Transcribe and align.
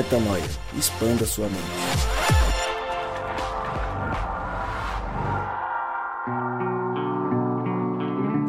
Metanoia. 0.00 0.42
Expanda 0.78 1.26
sua 1.26 1.46
mente. 1.46 1.60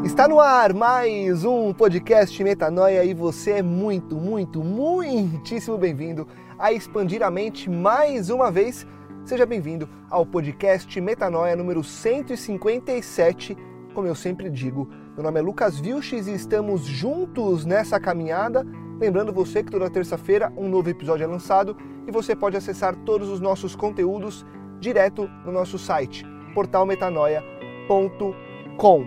Está 0.06 0.30
no 0.30 0.40
ar 0.40 0.74
mais 0.74 1.44
um 1.44 1.74
podcast 1.74 2.42
Metanoia 2.42 3.04
e 3.04 3.14
você 3.14 3.52
é 3.52 3.62
muito, 3.62 4.16
muito, 4.16 4.64
muitíssimo 4.64 5.78
bem-vindo 5.78 6.26
a 6.58 6.72
expandir 6.72 7.22
a 7.22 7.30
mente 7.30 7.70
mais 7.70 8.30
uma 8.30 8.50
vez. 8.50 8.88
Seja 9.26 9.46
bem-vindo 9.46 9.90
ao 10.10 10.26
podcast 10.26 11.02
Metanoia 11.02 11.54
número 11.58 11.84
157. 11.84 13.58
Como 13.94 14.08
eu 14.08 14.16
sempre 14.16 14.50
digo, 14.50 14.88
meu 15.16 15.24
nome 15.24 15.38
é 15.38 15.44
Lucas 15.44 15.78
Vilches 15.78 16.28
e 16.28 16.34
estamos 16.34 16.86
juntos 16.86 17.66
nessa 17.66 18.00
caminhada. 18.00 18.66
Lembrando 19.02 19.34
você 19.34 19.62
que 19.64 19.72
toda 19.72 19.90
terça-feira 19.90 20.54
um 20.56 20.70
novo 20.70 20.88
episódio 20.88 21.24
é 21.24 21.28
lançado 21.28 21.76
e 22.08 22.12
você 22.12 22.36
pode 22.36 22.56
acessar 22.56 22.96
todos 22.98 23.30
os 23.30 23.40
nossos 23.40 23.76
conteúdos 23.76 24.46
direto 24.80 25.28
no 25.44 25.52
nosso 25.52 25.80
site, 25.80 26.24
portalmetanoia.com. 26.54 29.06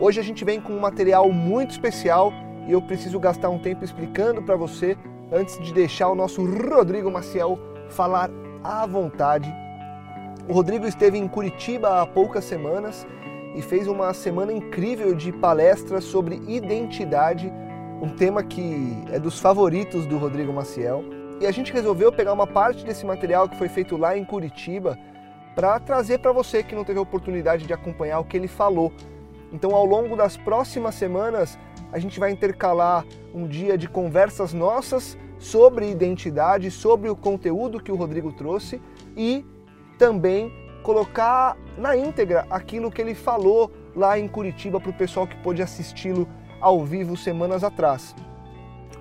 Hoje 0.00 0.20
a 0.20 0.22
gente 0.22 0.42
vem 0.42 0.58
com 0.58 0.72
um 0.72 0.80
material 0.80 1.30
muito 1.30 1.72
especial 1.72 2.32
e 2.66 2.72
eu 2.72 2.80
preciso 2.80 3.20
gastar 3.20 3.50
um 3.50 3.58
tempo 3.58 3.84
explicando 3.84 4.42
para 4.42 4.56
você 4.56 4.96
antes 5.30 5.58
de 5.58 5.74
deixar 5.74 6.08
o 6.08 6.14
nosso 6.14 6.42
Rodrigo 6.42 7.10
Maciel 7.10 7.58
falar 7.90 8.30
à 8.64 8.86
vontade. 8.86 9.52
O 10.48 10.54
Rodrigo 10.54 10.86
esteve 10.86 11.18
em 11.18 11.28
Curitiba 11.28 12.00
há 12.00 12.06
poucas 12.06 12.46
semanas 12.46 13.06
e 13.54 13.60
fez 13.60 13.86
uma 13.86 14.14
semana 14.14 14.50
incrível 14.50 15.14
de 15.14 15.30
palestras 15.30 16.04
sobre 16.04 16.40
identidade, 16.48 17.52
um 18.00 18.08
tema 18.08 18.42
que 18.42 19.04
é 19.12 19.18
dos 19.18 19.38
favoritos 19.38 20.06
do 20.06 20.16
Rodrigo 20.16 20.52
Maciel. 20.52 21.04
E 21.40 21.46
a 21.46 21.50
gente 21.50 21.72
resolveu 21.72 22.10
pegar 22.10 22.32
uma 22.32 22.46
parte 22.46 22.84
desse 22.84 23.04
material 23.04 23.48
que 23.48 23.56
foi 23.56 23.68
feito 23.68 23.96
lá 23.96 24.16
em 24.16 24.24
Curitiba 24.24 24.98
para 25.54 25.78
trazer 25.78 26.18
para 26.18 26.32
você 26.32 26.62
que 26.62 26.74
não 26.74 26.84
teve 26.84 26.98
a 26.98 27.02
oportunidade 27.02 27.66
de 27.66 27.72
acompanhar 27.72 28.20
o 28.20 28.24
que 28.24 28.36
ele 28.36 28.48
falou. 28.48 28.92
Então, 29.52 29.74
ao 29.74 29.84
longo 29.84 30.16
das 30.16 30.36
próximas 30.36 30.94
semanas, 30.94 31.58
a 31.92 31.98
gente 31.98 32.20
vai 32.20 32.30
intercalar 32.30 33.04
um 33.34 33.46
dia 33.46 33.76
de 33.76 33.88
conversas 33.88 34.52
nossas 34.52 35.18
sobre 35.38 35.90
identidade, 35.90 36.70
sobre 36.70 37.08
o 37.08 37.16
conteúdo 37.16 37.82
que 37.82 37.90
o 37.90 37.96
Rodrigo 37.96 38.32
trouxe 38.32 38.80
e 39.16 39.44
também 39.98 40.52
colocar 40.82 41.56
na 41.76 41.96
íntegra 41.96 42.46
aquilo 42.50 42.90
que 42.90 43.00
ele 43.00 43.14
falou 43.14 43.70
lá 43.94 44.18
em 44.18 44.28
Curitiba 44.28 44.80
para 44.80 44.90
o 44.90 44.94
pessoal 44.94 45.26
que 45.26 45.36
pôde 45.38 45.62
assisti-lo 45.62 46.28
ao 46.60 46.84
vivo 46.84 47.16
semanas 47.16 47.64
atrás. 47.64 48.14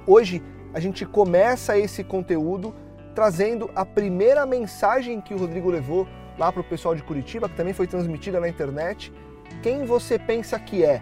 Hoje 0.07 0.41
a 0.73 0.79
gente 0.79 1.05
começa 1.05 1.77
esse 1.77 2.03
conteúdo 2.03 2.73
trazendo 3.13 3.69
a 3.75 3.85
primeira 3.85 4.45
mensagem 4.45 5.19
que 5.19 5.33
o 5.33 5.37
Rodrigo 5.37 5.69
levou 5.69 6.07
lá 6.37 6.51
para 6.51 6.61
o 6.61 6.63
pessoal 6.63 6.95
de 6.95 7.03
Curitiba, 7.03 7.49
que 7.49 7.55
também 7.55 7.73
foi 7.73 7.85
transmitida 7.85 8.39
na 8.39 8.47
internet. 8.47 9.11
Quem 9.61 9.85
você 9.85 10.17
pensa 10.17 10.57
que 10.57 10.85
é? 10.85 11.01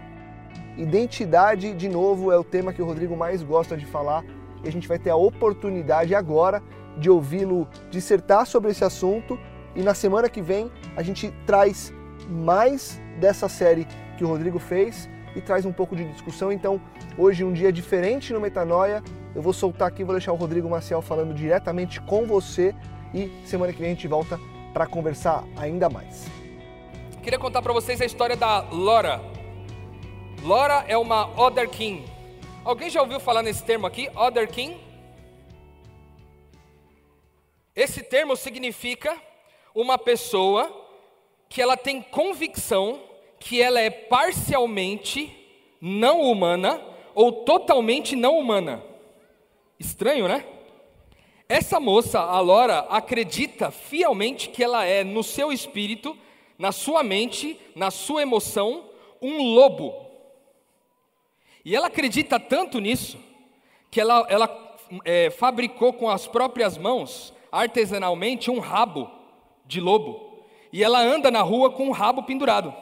Identidade, 0.76 1.74
de 1.74 1.88
novo, 1.88 2.32
é 2.32 2.36
o 2.36 2.44
tema 2.44 2.72
que 2.72 2.82
o 2.82 2.84
Rodrigo 2.84 3.16
mais 3.16 3.42
gosta 3.42 3.76
de 3.76 3.86
falar 3.86 4.24
e 4.64 4.68
a 4.68 4.72
gente 4.72 4.88
vai 4.88 4.98
ter 4.98 5.10
a 5.10 5.16
oportunidade 5.16 6.14
agora 6.14 6.62
de 6.98 7.08
ouvi-lo 7.08 7.68
dissertar 7.90 8.46
sobre 8.46 8.72
esse 8.72 8.84
assunto 8.84 9.38
e 9.76 9.82
na 9.82 9.94
semana 9.94 10.28
que 10.28 10.42
vem 10.42 10.70
a 10.96 11.02
gente 11.02 11.32
traz 11.46 11.92
mais 12.28 13.00
dessa 13.20 13.48
série 13.48 13.86
que 14.16 14.24
o 14.24 14.28
Rodrigo 14.28 14.58
fez 14.58 15.08
e 15.38 15.40
traz 15.40 15.64
um 15.64 15.72
pouco 15.72 15.94
de 15.94 16.04
discussão. 16.04 16.50
Então, 16.50 16.80
hoje 17.16 17.44
um 17.44 17.52
dia 17.52 17.72
diferente 17.72 18.32
no 18.32 18.40
Metanoia. 18.40 19.02
Eu 19.34 19.40
vou 19.40 19.52
soltar 19.52 19.86
aqui, 19.86 20.02
vou 20.02 20.14
deixar 20.14 20.32
o 20.32 20.36
Rodrigo 20.36 20.68
Maciel 20.68 21.00
falando 21.00 21.32
diretamente 21.32 22.00
com 22.00 22.26
você 22.26 22.74
e 23.14 23.30
semana 23.46 23.72
que 23.72 23.78
vem 23.78 23.92
a 23.92 23.94
gente 23.94 24.08
volta 24.08 24.38
para 24.74 24.84
conversar 24.84 25.44
ainda 25.56 25.88
mais. 25.88 26.26
Queria 27.22 27.38
contar 27.38 27.62
para 27.62 27.72
vocês 27.72 28.00
a 28.00 28.04
história 28.04 28.36
da 28.36 28.68
Laura. 28.70 29.20
Laura 30.42 30.84
é 30.88 30.98
uma 30.98 31.28
Other 31.40 31.68
King. 31.70 32.04
Alguém 32.64 32.90
já 32.90 33.00
ouviu 33.00 33.20
falar 33.20 33.42
nesse 33.42 33.62
termo 33.62 33.86
aqui, 33.86 34.10
Other 34.16 34.48
King? 34.48 34.76
Esse 37.76 38.02
termo 38.02 38.36
significa 38.36 39.16
uma 39.72 39.96
pessoa 39.96 40.68
que 41.48 41.62
ela 41.62 41.76
tem 41.76 42.02
convicção 42.02 43.07
que 43.38 43.60
ela 43.60 43.80
é 43.80 43.90
parcialmente 43.90 45.34
não 45.80 46.22
humana 46.22 46.80
ou 47.14 47.32
totalmente 47.32 48.14
não 48.14 48.38
humana. 48.38 48.82
Estranho, 49.78 50.28
né? 50.28 50.44
Essa 51.48 51.80
moça, 51.80 52.20
a 52.20 52.40
Laura, 52.40 52.80
acredita 52.90 53.70
fielmente 53.70 54.50
que 54.50 54.62
ela 54.62 54.84
é, 54.84 55.02
no 55.02 55.22
seu 55.22 55.50
espírito, 55.50 56.16
na 56.58 56.72
sua 56.72 57.02
mente, 57.02 57.58
na 57.74 57.90
sua 57.90 58.22
emoção, 58.22 58.84
um 59.22 59.54
lobo. 59.54 59.94
E 61.64 61.74
ela 61.74 61.86
acredita 61.86 62.38
tanto 62.38 62.80
nisso, 62.80 63.18
que 63.90 64.00
ela, 64.00 64.26
ela 64.28 64.76
é, 65.04 65.30
fabricou 65.30 65.92
com 65.92 66.10
as 66.10 66.26
próprias 66.26 66.76
mãos, 66.76 67.32
artesanalmente, 67.50 68.50
um 68.50 68.58
rabo 68.58 69.10
de 69.64 69.80
lobo. 69.80 70.44
E 70.72 70.84
ela 70.84 71.00
anda 71.00 71.30
na 71.30 71.40
rua 71.40 71.70
com 71.70 71.88
o 71.88 71.92
rabo 71.92 72.24
pendurado. 72.24 72.74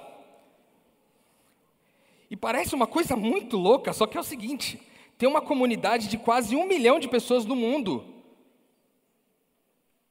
E 2.30 2.36
parece 2.36 2.74
uma 2.74 2.86
coisa 2.86 3.16
muito 3.16 3.56
louca, 3.56 3.92
só 3.92 4.06
que 4.06 4.16
é 4.16 4.20
o 4.20 4.24
seguinte: 4.24 4.80
tem 5.16 5.28
uma 5.28 5.40
comunidade 5.40 6.08
de 6.08 6.18
quase 6.18 6.56
um 6.56 6.66
milhão 6.66 6.98
de 6.98 7.08
pessoas 7.08 7.44
no 7.44 7.56
mundo 7.56 8.04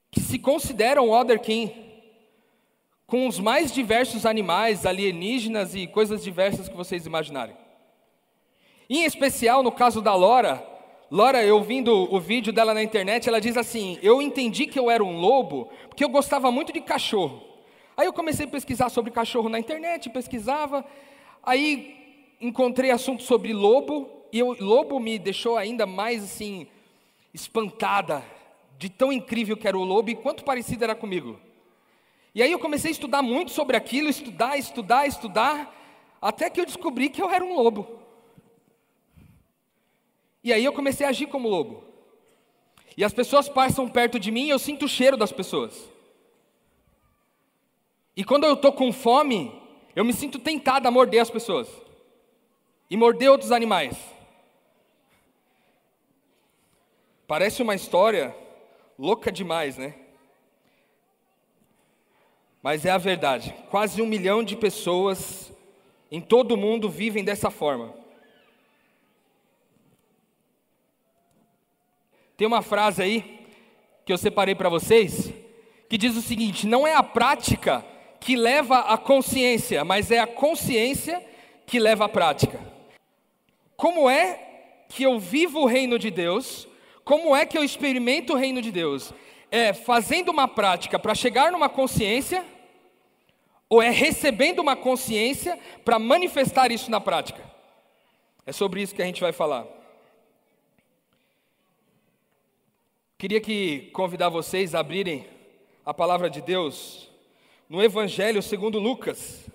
que 0.09 0.21
se 0.21 0.39
consideram 0.39 1.11
Other 1.11 1.41
King, 1.41 1.73
com 3.05 3.27
os 3.27 3.37
mais 3.37 3.71
diversos 3.71 4.25
animais, 4.25 4.85
alienígenas 4.85 5.75
e 5.75 5.87
coisas 5.87 6.23
diversas 6.23 6.69
que 6.69 6.75
vocês 6.75 7.05
imaginarem. 7.05 7.55
Em 8.89 9.03
especial 9.03 9.61
no 9.61 9.71
caso 9.71 10.01
da 10.01 10.15
Lora, 10.15 10.65
Lora, 11.11 11.43
eu 11.43 11.61
vindo 11.61 11.91
o 12.13 12.19
vídeo 12.19 12.51
dela 12.51 12.73
na 12.73 12.81
internet, 12.81 13.27
ela 13.27 13.41
diz 13.41 13.57
assim: 13.57 13.99
Eu 14.01 14.21
entendi 14.21 14.65
que 14.65 14.79
eu 14.79 14.89
era 14.89 15.03
um 15.03 15.19
lobo 15.19 15.69
porque 15.87 16.03
eu 16.03 16.09
gostava 16.09 16.49
muito 16.51 16.73
de 16.73 16.81
cachorro. 16.81 17.43
Aí 17.95 18.07
eu 18.07 18.13
comecei 18.13 18.45
a 18.45 18.49
pesquisar 18.49 18.89
sobre 18.89 19.11
cachorro 19.11 19.47
na 19.47 19.59
internet, 19.59 20.09
pesquisava, 20.09 20.83
aí 21.43 22.04
encontrei 22.45 22.91
assunto 22.91 23.23
sobre 23.23 23.53
lobo, 23.53 24.09
e 24.31 24.41
o 24.43 24.55
lobo 24.63 24.99
me 24.99 25.17
deixou 25.17 25.57
ainda 25.57 25.85
mais 25.85 26.23
assim, 26.23 26.67
espantada, 27.33 28.23
de 28.77 28.89
tão 28.89 29.11
incrível 29.11 29.55
que 29.55 29.67
era 29.67 29.77
o 29.77 29.83
lobo 29.83 30.09
e 30.09 30.15
quanto 30.15 30.43
parecido 30.43 30.83
era 30.83 30.95
comigo. 30.95 31.39
E 32.33 32.43
aí 32.43 32.51
eu 32.51 32.59
comecei 32.59 32.89
a 32.89 32.91
estudar 32.91 33.21
muito 33.21 33.51
sobre 33.51 33.77
aquilo, 33.77 34.09
estudar, 34.09 34.57
estudar, 34.57 35.07
estudar, 35.07 35.73
até 36.21 36.49
que 36.49 36.59
eu 36.59 36.65
descobri 36.65 37.09
que 37.09 37.21
eu 37.21 37.29
era 37.29 37.43
um 37.43 37.55
lobo. 37.55 37.99
E 40.43 40.51
aí 40.51 40.63
eu 40.63 40.73
comecei 40.73 41.05
a 41.05 41.09
agir 41.09 41.27
como 41.27 41.47
lobo. 41.47 41.83
E 42.97 43.03
as 43.03 43.13
pessoas 43.13 43.47
passam 43.47 43.87
perto 43.87 44.19
de 44.19 44.31
mim 44.31 44.47
e 44.47 44.49
eu 44.49 44.59
sinto 44.59 44.85
o 44.85 44.89
cheiro 44.89 45.15
das 45.15 45.31
pessoas. 45.31 45.89
E 48.15 48.23
quando 48.23 48.43
eu 48.43 48.53
estou 48.53 48.71
com 48.73 48.91
fome, 48.91 49.51
eu 49.95 50.03
me 50.03 50.13
sinto 50.13 50.39
tentado 50.39 50.87
a 50.87 50.91
morder 50.91 51.21
as 51.21 51.29
pessoas 51.29 51.84
e 52.89 52.97
morder 52.97 53.31
outros 53.31 53.51
animais. 53.51 53.97
Parece 57.27 57.61
uma 57.61 57.73
história 57.73 58.35
louca 58.97 59.31
demais, 59.31 59.77
né? 59.77 59.95
Mas 62.61 62.85
é 62.85 62.91
a 62.91 62.97
verdade. 62.97 63.53
Quase 63.69 64.01
um 64.01 64.05
milhão 64.05 64.43
de 64.43 64.55
pessoas 64.55 65.51
em 66.11 66.21
todo 66.21 66.53
o 66.53 66.57
mundo 66.57 66.89
vivem 66.89 67.23
dessa 67.23 67.49
forma. 67.49 67.93
Tem 72.37 72.47
uma 72.47 72.61
frase 72.61 73.01
aí 73.01 73.47
que 74.05 74.11
eu 74.11 74.17
separei 74.17 74.53
para 74.53 74.69
vocês 74.69 75.33
que 75.89 75.97
diz 75.97 76.15
o 76.15 76.21
seguinte: 76.21 76.67
não 76.67 76.85
é 76.85 76.93
a 76.93 77.03
prática 77.03 77.85
que 78.19 78.35
leva 78.35 78.79
à 78.79 78.97
consciência, 78.97 79.85
mas 79.85 80.11
é 80.11 80.19
a 80.19 80.27
consciência 80.27 81.23
que 81.65 81.79
leva 81.79 82.05
à 82.05 82.09
prática. 82.09 82.59
Como 83.75 84.09
é 84.09 84.85
que 84.89 85.03
eu 85.03 85.19
vivo 85.19 85.61
o 85.61 85.65
reino 85.65 85.99
de 85.99 86.09
Deus? 86.09 86.67
Como 87.03 87.35
é 87.35 87.45
que 87.45 87.57
eu 87.57 87.63
experimento 87.63 88.33
o 88.33 88.37
reino 88.37 88.61
de 88.61 88.71
Deus? 88.71 89.13
É 89.51 89.73
fazendo 89.73 90.29
uma 90.29 90.47
prática 90.47 90.97
para 90.97 91.13
chegar 91.13 91.51
numa 91.51 91.69
consciência? 91.69 92.45
Ou 93.69 93.81
é 93.81 93.89
recebendo 93.89 94.59
uma 94.59 94.75
consciência 94.75 95.59
para 95.83 95.99
manifestar 95.99 96.71
isso 96.71 96.89
na 96.89 97.01
prática? 97.01 97.43
É 98.45 98.51
sobre 98.51 98.81
isso 98.81 98.93
que 98.93 99.01
a 99.01 99.05
gente 99.05 99.21
vai 99.21 99.31
falar. 99.31 99.65
Queria 103.17 103.41
que 103.41 103.89
convidar 103.91 104.29
vocês 104.29 104.75
a 104.75 104.79
abrirem 104.79 105.25
a 105.85 105.93
palavra 105.93 106.29
de 106.29 106.41
Deus 106.41 107.09
no 107.67 107.81
Evangelho 107.81 108.41
segundo 108.41 108.77
Lucas. 108.77 109.49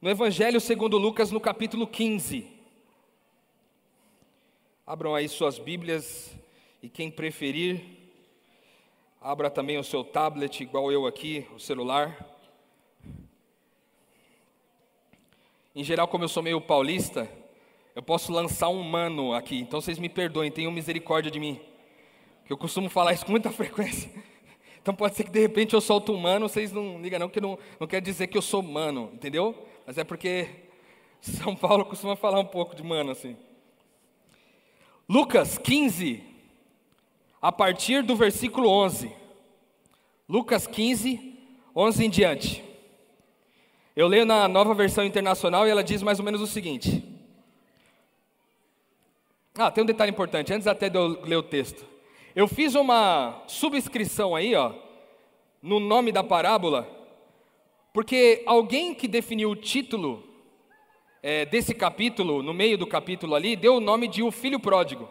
No 0.00 0.08
Evangelho 0.08 0.60
segundo 0.60 0.96
Lucas, 0.96 1.32
no 1.32 1.40
capítulo 1.40 1.84
15. 1.84 2.46
Abram 4.86 5.12
aí 5.12 5.28
suas 5.28 5.58
Bíblias 5.58 6.32
E 6.80 6.88
quem 6.88 7.10
preferir, 7.10 7.84
abra 9.20 9.50
também 9.50 9.76
o 9.76 9.82
seu 9.82 10.04
tablet, 10.04 10.60
igual 10.60 10.92
eu 10.92 11.04
aqui, 11.04 11.44
o 11.52 11.58
celular. 11.58 12.16
Em 15.74 15.82
geral, 15.82 16.06
como 16.06 16.22
eu 16.22 16.28
sou 16.28 16.44
meio 16.44 16.60
paulista, 16.60 17.28
eu 17.96 18.02
posso 18.02 18.30
lançar 18.30 18.68
um 18.68 18.80
mano 18.84 19.34
aqui, 19.34 19.58
então 19.58 19.80
vocês 19.80 19.98
me 19.98 20.08
perdoem, 20.08 20.52
tenham 20.52 20.70
misericórdia 20.70 21.28
de 21.28 21.40
mim. 21.40 21.60
Que 22.44 22.52
eu 22.52 22.56
costumo 22.56 22.88
falar 22.88 23.14
isso 23.14 23.26
com 23.26 23.32
muita 23.32 23.50
frequência. 23.50 24.08
Então 24.80 24.94
pode 24.94 25.16
ser 25.16 25.24
que 25.24 25.30
de 25.30 25.40
repente 25.40 25.74
eu 25.74 25.80
solte 25.80 26.12
um 26.12 26.16
mano, 26.16 26.48
vocês 26.48 26.70
não 26.70 27.02
ligam 27.02 27.18
não, 27.18 27.28
que 27.28 27.40
não, 27.40 27.58
não 27.80 27.86
quer 27.88 28.00
dizer 28.00 28.28
que 28.28 28.38
eu 28.38 28.42
sou 28.42 28.62
mano, 28.62 29.10
entendeu? 29.12 29.66
Mas 29.88 29.96
é 29.96 30.04
porque 30.04 30.46
São 31.18 31.56
Paulo 31.56 31.82
costuma 31.82 32.14
falar 32.14 32.38
um 32.38 32.44
pouco 32.44 32.76
de 32.76 32.82
mano 32.82 33.10
assim. 33.10 33.38
Lucas 35.08 35.56
15, 35.56 36.22
a 37.40 37.50
partir 37.50 38.02
do 38.02 38.14
versículo 38.14 38.68
11. 38.68 39.10
Lucas 40.28 40.66
15, 40.66 41.38
11 41.74 42.04
em 42.04 42.10
diante. 42.10 42.62
Eu 43.96 44.08
leio 44.08 44.26
na 44.26 44.46
nova 44.46 44.74
versão 44.74 45.04
internacional 45.04 45.66
e 45.66 45.70
ela 45.70 45.82
diz 45.82 46.02
mais 46.02 46.18
ou 46.18 46.24
menos 46.26 46.42
o 46.42 46.46
seguinte. 46.46 47.02
Ah, 49.54 49.70
tem 49.70 49.84
um 49.84 49.86
detalhe 49.86 50.10
importante, 50.10 50.52
antes 50.52 50.66
até 50.66 50.90
de 50.90 50.98
eu 50.98 51.24
ler 51.24 51.36
o 51.36 51.42
texto. 51.42 51.86
Eu 52.36 52.46
fiz 52.46 52.74
uma 52.74 53.42
subscrição 53.46 54.36
aí, 54.36 54.54
ó, 54.54 54.70
no 55.62 55.80
nome 55.80 56.12
da 56.12 56.22
parábola, 56.22 56.97
porque 57.92 58.42
alguém 58.46 58.94
que 58.94 59.08
definiu 59.08 59.50
o 59.50 59.56
título 59.56 60.22
é, 61.22 61.44
desse 61.44 61.74
capítulo, 61.74 62.42
no 62.42 62.54
meio 62.54 62.78
do 62.78 62.86
capítulo 62.86 63.34
ali, 63.34 63.56
deu 63.56 63.76
o 63.76 63.80
nome 63.80 64.08
de 64.08 64.22
O 64.22 64.30
Filho 64.30 64.60
Pródigo. 64.60 65.08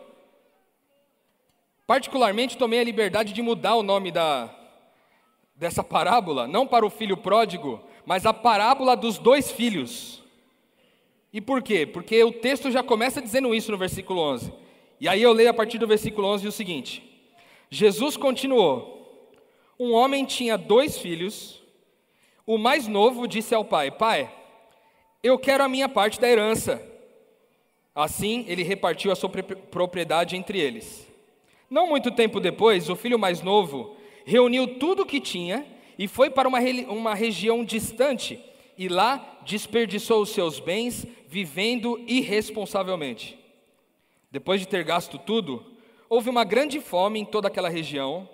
Particularmente, 1.86 2.58
tomei 2.58 2.80
a 2.80 2.84
liberdade 2.84 3.32
de 3.32 3.42
mudar 3.42 3.76
o 3.76 3.84
nome 3.84 4.12
da, 4.12 4.54
dessa 5.56 5.84
parábola, 5.84 6.48
não 6.48 6.68
para 6.68 6.86
o 6.86 6.90
filho 6.90 7.18
pródigo, 7.18 7.82
mas 8.06 8.26
a 8.26 8.34
parábola 8.34 8.96
dos 8.96 9.18
dois 9.18 9.52
filhos. 9.52 10.22
E 11.34 11.42
por 11.42 11.62
quê? 11.62 11.86
Porque 11.86 12.24
o 12.24 12.32
texto 12.32 12.72
já 12.72 12.84
começa 12.84 13.22
dizendo 13.22 13.54
isso 13.56 13.72
no 13.72 13.78
versículo 13.78 14.22
11. 14.22 14.54
E 15.00 15.08
aí 15.08 15.22
eu 15.22 15.34
leio 15.34 15.50
a 15.50 15.54
partir 15.54 15.78
do 15.78 15.88
versículo 15.88 16.28
11 16.28 16.48
o 16.48 16.52
seguinte: 16.52 17.04
Jesus 17.70 18.16
continuou: 18.16 19.32
Um 19.80 19.94
homem 19.94 20.26
tinha 20.26 20.58
dois 20.58 20.98
filhos. 20.98 21.62
O 22.48 22.58
mais 22.58 22.88
novo 22.88 23.28
disse 23.28 23.54
ao 23.54 23.66
pai: 23.66 23.92
Pai, 23.92 24.34
eu 25.22 25.38
quero 25.38 25.66
a 25.66 25.68
minha 25.68 25.90
parte 25.90 26.18
da 26.18 26.30
herança. 26.30 26.82
Assim, 27.94 28.46
ele 28.48 28.64
repartiu 28.64 29.12
a 29.12 29.16
sua 29.16 29.30
propriedade 29.30 30.38
entre 30.38 30.58
eles. 30.58 31.06
Não 31.70 31.88
muito 31.88 32.10
tempo 32.10 32.40
depois, 32.40 32.90
o 32.90 32.96
filho 32.96 33.20
mais 33.20 33.42
novo 33.42 33.98
reuniu 34.24 34.80
tudo 34.80 35.04
o 35.04 35.06
que 35.06 35.20
tinha 35.20 35.66
e 36.00 36.08
foi 36.08 36.30
para 36.30 36.48
uma, 36.48 36.60
uma 36.88 37.14
região 37.14 37.66
distante 37.66 38.42
e 38.78 38.88
lá 38.88 39.40
desperdiçou 39.44 40.22
os 40.22 40.30
seus 40.30 40.60
bens 40.60 41.06
vivendo 41.28 42.02
irresponsavelmente. 42.08 43.38
Depois 44.32 44.62
de 44.62 44.68
ter 44.70 44.86
gasto 44.86 45.18
tudo, 45.18 45.66
houve 46.08 46.30
uma 46.30 46.46
grande 46.46 46.80
fome 46.80 47.20
em 47.20 47.26
toda 47.26 47.50
aquela 47.50 47.68
região 47.68 48.30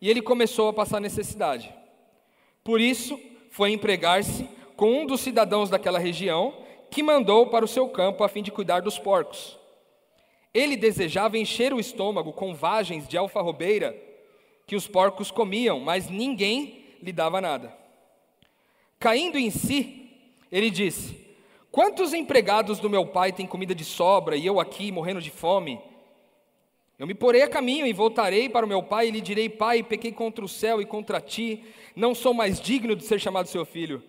e 0.00 0.08
ele 0.08 0.22
começou 0.22 0.68
a 0.68 0.72
passar 0.72 1.00
necessidade. 1.00 1.74
Por 2.62 2.80
isso, 2.80 3.20
foi 3.50 3.72
empregar-se 3.72 4.48
com 4.76 5.02
um 5.02 5.06
dos 5.06 5.20
cidadãos 5.20 5.68
daquela 5.68 5.98
região 5.98 6.54
que 6.90 7.02
mandou 7.02 7.48
para 7.48 7.64
o 7.64 7.68
seu 7.68 7.88
campo 7.88 8.24
a 8.24 8.28
fim 8.28 8.42
de 8.42 8.50
cuidar 8.50 8.80
dos 8.80 8.98
porcos. 8.98 9.58
Ele 10.54 10.76
desejava 10.76 11.38
encher 11.38 11.72
o 11.72 11.78
estômago 11.78 12.32
com 12.32 12.54
vagens 12.54 13.06
de 13.06 13.16
alfarrobeira 13.16 13.96
que 14.66 14.74
os 14.74 14.86
porcos 14.86 15.30
comiam, 15.30 15.78
mas 15.80 16.08
ninguém 16.08 16.84
lhe 17.02 17.12
dava 17.12 17.40
nada. 17.40 17.76
Caindo 18.98 19.38
em 19.38 19.50
si, 19.50 20.10
ele 20.50 20.70
disse: 20.70 21.16
Quantos 21.70 22.12
empregados 22.12 22.78
do 22.78 22.90
meu 22.90 23.06
pai 23.06 23.32
têm 23.32 23.46
comida 23.46 23.74
de 23.74 23.84
sobra 23.84 24.36
e 24.36 24.44
eu 24.44 24.58
aqui 24.58 24.90
morrendo 24.90 25.20
de 25.20 25.30
fome? 25.30 25.80
Eu 27.00 27.06
me 27.06 27.14
porei 27.14 27.40
a 27.40 27.48
caminho 27.48 27.86
e 27.86 27.94
voltarei 27.94 28.46
para 28.46 28.66
o 28.66 28.68
meu 28.68 28.82
pai 28.82 29.08
e 29.08 29.10
lhe 29.10 29.22
direi: 29.22 29.48
Pai, 29.48 29.82
pequei 29.82 30.12
contra 30.12 30.44
o 30.44 30.48
céu 30.48 30.82
e 30.82 30.84
contra 30.84 31.18
ti, 31.18 31.64
não 31.96 32.14
sou 32.14 32.34
mais 32.34 32.60
digno 32.60 32.94
de 32.94 33.04
ser 33.04 33.18
chamado 33.18 33.48
seu 33.48 33.64
filho. 33.64 34.02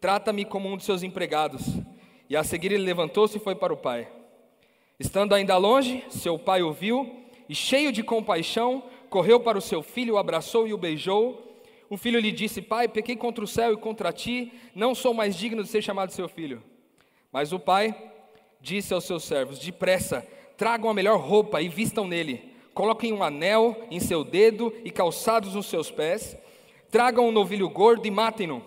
Trata-me 0.00 0.44
como 0.44 0.68
um 0.68 0.76
de 0.76 0.84
seus 0.84 1.02
empregados. 1.02 1.62
E 2.30 2.36
a 2.36 2.44
seguir 2.44 2.70
ele 2.70 2.84
levantou-se 2.84 3.36
e 3.36 3.40
foi 3.40 3.56
para 3.56 3.72
o 3.72 3.76
pai. 3.76 4.06
Estando 4.96 5.34
ainda 5.34 5.56
longe, 5.56 6.04
seu 6.08 6.38
pai 6.38 6.62
o 6.62 6.72
viu 6.72 7.24
e, 7.48 7.54
cheio 7.54 7.90
de 7.90 8.04
compaixão, 8.04 8.84
correu 9.10 9.40
para 9.40 9.58
o 9.58 9.60
seu 9.60 9.82
filho, 9.82 10.14
o 10.14 10.18
abraçou 10.18 10.68
e 10.68 10.72
o 10.72 10.78
beijou. 10.78 11.60
O 11.90 11.96
filho 11.96 12.20
lhe 12.20 12.30
disse: 12.30 12.62
Pai, 12.62 12.86
pequei 12.86 13.16
contra 13.16 13.42
o 13.42 13.48
céu 13.48 13.72
e 13.72 13.76
contra 13.76 14.12
ti, 14.12 14.52
não 14.72 14.94
sou 14.94 15.12
mais 15.12 15.34
digno 15.34 15.64
de 15.64 15.68
ser 15.68 15.82
chamado 15.82 16.12
seu 16.12 16.28
filho. 16.28 16.62
Mas 17.32 17.52
o 17.52 17.58
pai 17.58 17.92
disse 18.60 18.94
aos 18.94 19.02
seus 19.02 19.24
servos: 19.24 19.58
Depressa, 19.58 20.24
tragam 20.56 20.90
a 20.90 20.94
melhor 20.94 21.20
roupa 21.20 21.60
e 21.60 21.68
vistam 21.68 22.06
nele. 22.06 22.52
Coloquem 22.74 23.12
um 23.12 23.22
anel 23.22 23.76
em 23.90 24.00
seu 24.00 24.22
dedo 24.22 24.72
e 24.84 24.90
calçados 24.90 25.54
nos 25.54 25.66
seus 25.66 25.90
pés. 25.90 26.36
Tragam 26.90 27.28
um 27.28 27.32
novilho 27.32 27.68
gordo 27.68 28.06
e 28.06 28.10
matem-no. 28.10 28.62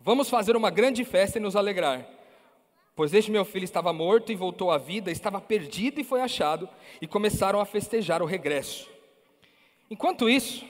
Vamos 0.00 0.30
fazer 0.30 0.56
uma 0.56 0.70
grande 0.70 1.04
festa 1.04 1.38
e 1.38 1.40
nos 1.40 1.56
alegrar. 1.56 2.06
Pois 2.96 3.14
este 3.14 3.30
meu 3.30 3.44
filho 3.44 3.64
estava 3.64 3.92
morto 3.92 4.32
e 4.32 4.34
voltou 4.34 4.70
à 4.70 4.78
vida, 4.78 5.10
estava 5.10 5.40
perdido 5.40 6.00
e 6.00 6.04
foi 6.04 6.20
achado, 6.20 6.68
e 7.00 7.06
começaram 7.06 7.60
a 7.60 7.64
festejar 7.64 8.22
o 8.22 8.26
regresso. 8.26 8.90
Enquanto 9.90 10.28
isso, 10.28 10.66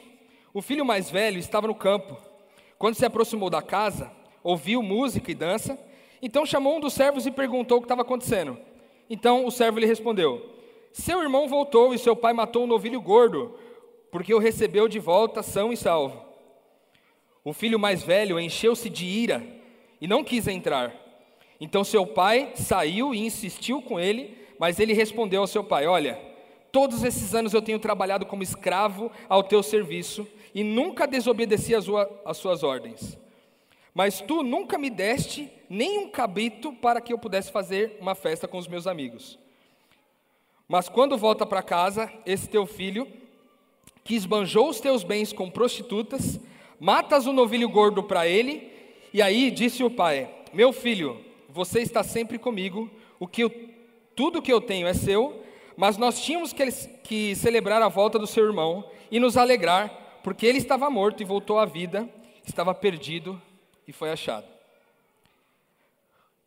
o 0.52 0.60
filho 0.60 0.84
mais 0.84 1.08
velho 1.08 1.38
estava 1.38 1.66
no 1.66 1.74
campo. 1.74 2.16
Quando 2.78 2.96
se 2.96 3.06
aproximou 3.06 3.48
da 3.48 3.62
casa, 3.62 4.12
ouviu 4.42 4.82
música 4.82 5.30
e 5.30 5.34
dança, 5.34 5.78
então 6.20 6.44
chamou 6.44 6.76
um 6.76 6.80
dos 6.80 6.92
servos 6.92 7.26
e 7.26 7.30
perguntou 7.30 7.78
o 7.78 7.80
que 7.80 7.86
estava 7.86 8.02
acontecendo. 8.02 8.58
Então 9.08 9.46
o 9.46 9.50
servo 9.50 9.78
lhe 9.78 9.86
respondeu: 9.86 10.54
Seu 10.92 11.22
irmão 11.22 11.48
voltou 11.48 11.94
e 11.94 11.98
seu 11.98 12.14
pai 12.14 12.32
matou 12.32 12.64
um 12.64 12.66
novilho 12.66 13.00
gordo, 13.00 13.54
porque 14.10 14.34
o 14.34 14.38
recebeu 14.38 14.88
de 14.88 14.98
volta 14.98 15.42
são 15.42 15.72
e 15.72 15.76
salvo. 15.76 16.22
O 17.44 17.52
filho 17.52 17.78
mais 17.78 18.02
velho 18.02 18.38
encheu-se 18.38 18.90
de 18.90 19.06
ira 19.06 19.42
e 20.00 20.06
não 20.06 20.22
quis 20.22 20.46
entrar. 20.46 20.94
Então 21.60 21.82
seu 21.82 22.06
pai 22.06 22.52
saiu 22.54 23.14
e 23.14 23.24
insistiu 23.24 23.82
com 23.82 23.98
ele, 23.98 24.36
mas 24.58 24.78
ele 24.78 24.92
respondeu 24.92 25.40
ao 25.40 25.46
seu 25.46 25.64
pai: 25.64 25.86
Olha, 25.86 26.18
todos 26.70 27.02
esses 27.02 27.34
anos 27.34 27.54
eu 27.54 27.62
tenho 27.62 27.78
trabalhado 27.78 28.26
como 28.26 28.42
escravo 28.42 29.10
ao 29.28 29.42
teu 29.42 29.62
serviço 29.62 30.26
e 30.54 30.62
nunca 30.62 31.06
desobedeci 31.06 31.74
às 31.74 32.36
suas 32.36 32.62
ordens. 32.62 33.18
Mas 33.94 34.20
tu 34.20 34.42
nunca 34.42 34.78
me 34.78 34.90
deste 34.90 35.50
nem 35.68 35.98
um 35.98 36.08
cabrito 36.08 36.72
para 36.72 37.00
que 37.00 37.12
eu 37.12 37.18
pudesse 37.18 37.52
fazer 37.52 37.96
uma 38.00 38.14
festa 38.14 38.48
com 38.48 38.58
os 38.58 38.66
meus 38.66 38.86
amigos. 38.86 39.38
Mas 40.66 40.88
quando 40.88 41.16
volta 41.16 41.46
para 41.46 41.62
casa, 41.62 42.12
esse 42.26 42.48
teu 42.48 42.66
filho, 42.66 43.06
que 44.04 44.14
esbanjou 44.14 44.68
os 44.68 44.80
teus 44.80 45.02
bens 45.02 45.32
com 45.32 45.50
prostitutas, 45.50 46.40
matas 46.78 47.26
o 47.26 47.30
um 47.30 47.32
novilho 47.32 47.68
gordo 47.68 48.02
para 48.02 48.26
ele, 48.26 48.70
e 49.12 49.22
aí 49.22 49.50
disse 49.50 49.82
o 49.82 49.90
pai: 49.90 50.28
Meu 50.52 50.72
filho, 50.72 51.22
você 51.48 51.80
está 51.80 52.02
sempre 52.02 52.38
comigo, 52.38 52.90
o 53.18 53.26
que 53.26 53.42
eu, 53.42 53.50
tudo 54.14 54.42
que 54.42 54.52
eu 54.52 54.60
tenho 54.60 54.86
é 54.86 54.94
seu, 54.94 55.42
mas 55.76 55.96
nós 55.96 56.20
tínhamos 56.22 56.52
que, 56.52 56.70
que 57.02 57.34
celebrar 57.36 57.80
a 57.80 57.88
volta 57.88 58.18
do 58.18 58.26
seu 58.26 58.44
irmão 58.44 58.84
e 59.10 59.18
nos 59.18 59.36
alegrar, 59.36 60.20
porque 60.22 60.44
ele 60.44 60.58
estava 60.58 60.90
morto 60.90 61.22
e 61.22 61.26
voltou 61.26 61.58
à 61.58 61.64
vida, 61.64 62.08
estava 62.46 62.74
perdido 62.74 63.40
e 63.86 63.92
foi 63.92 64.10
achado. 64.10 64.57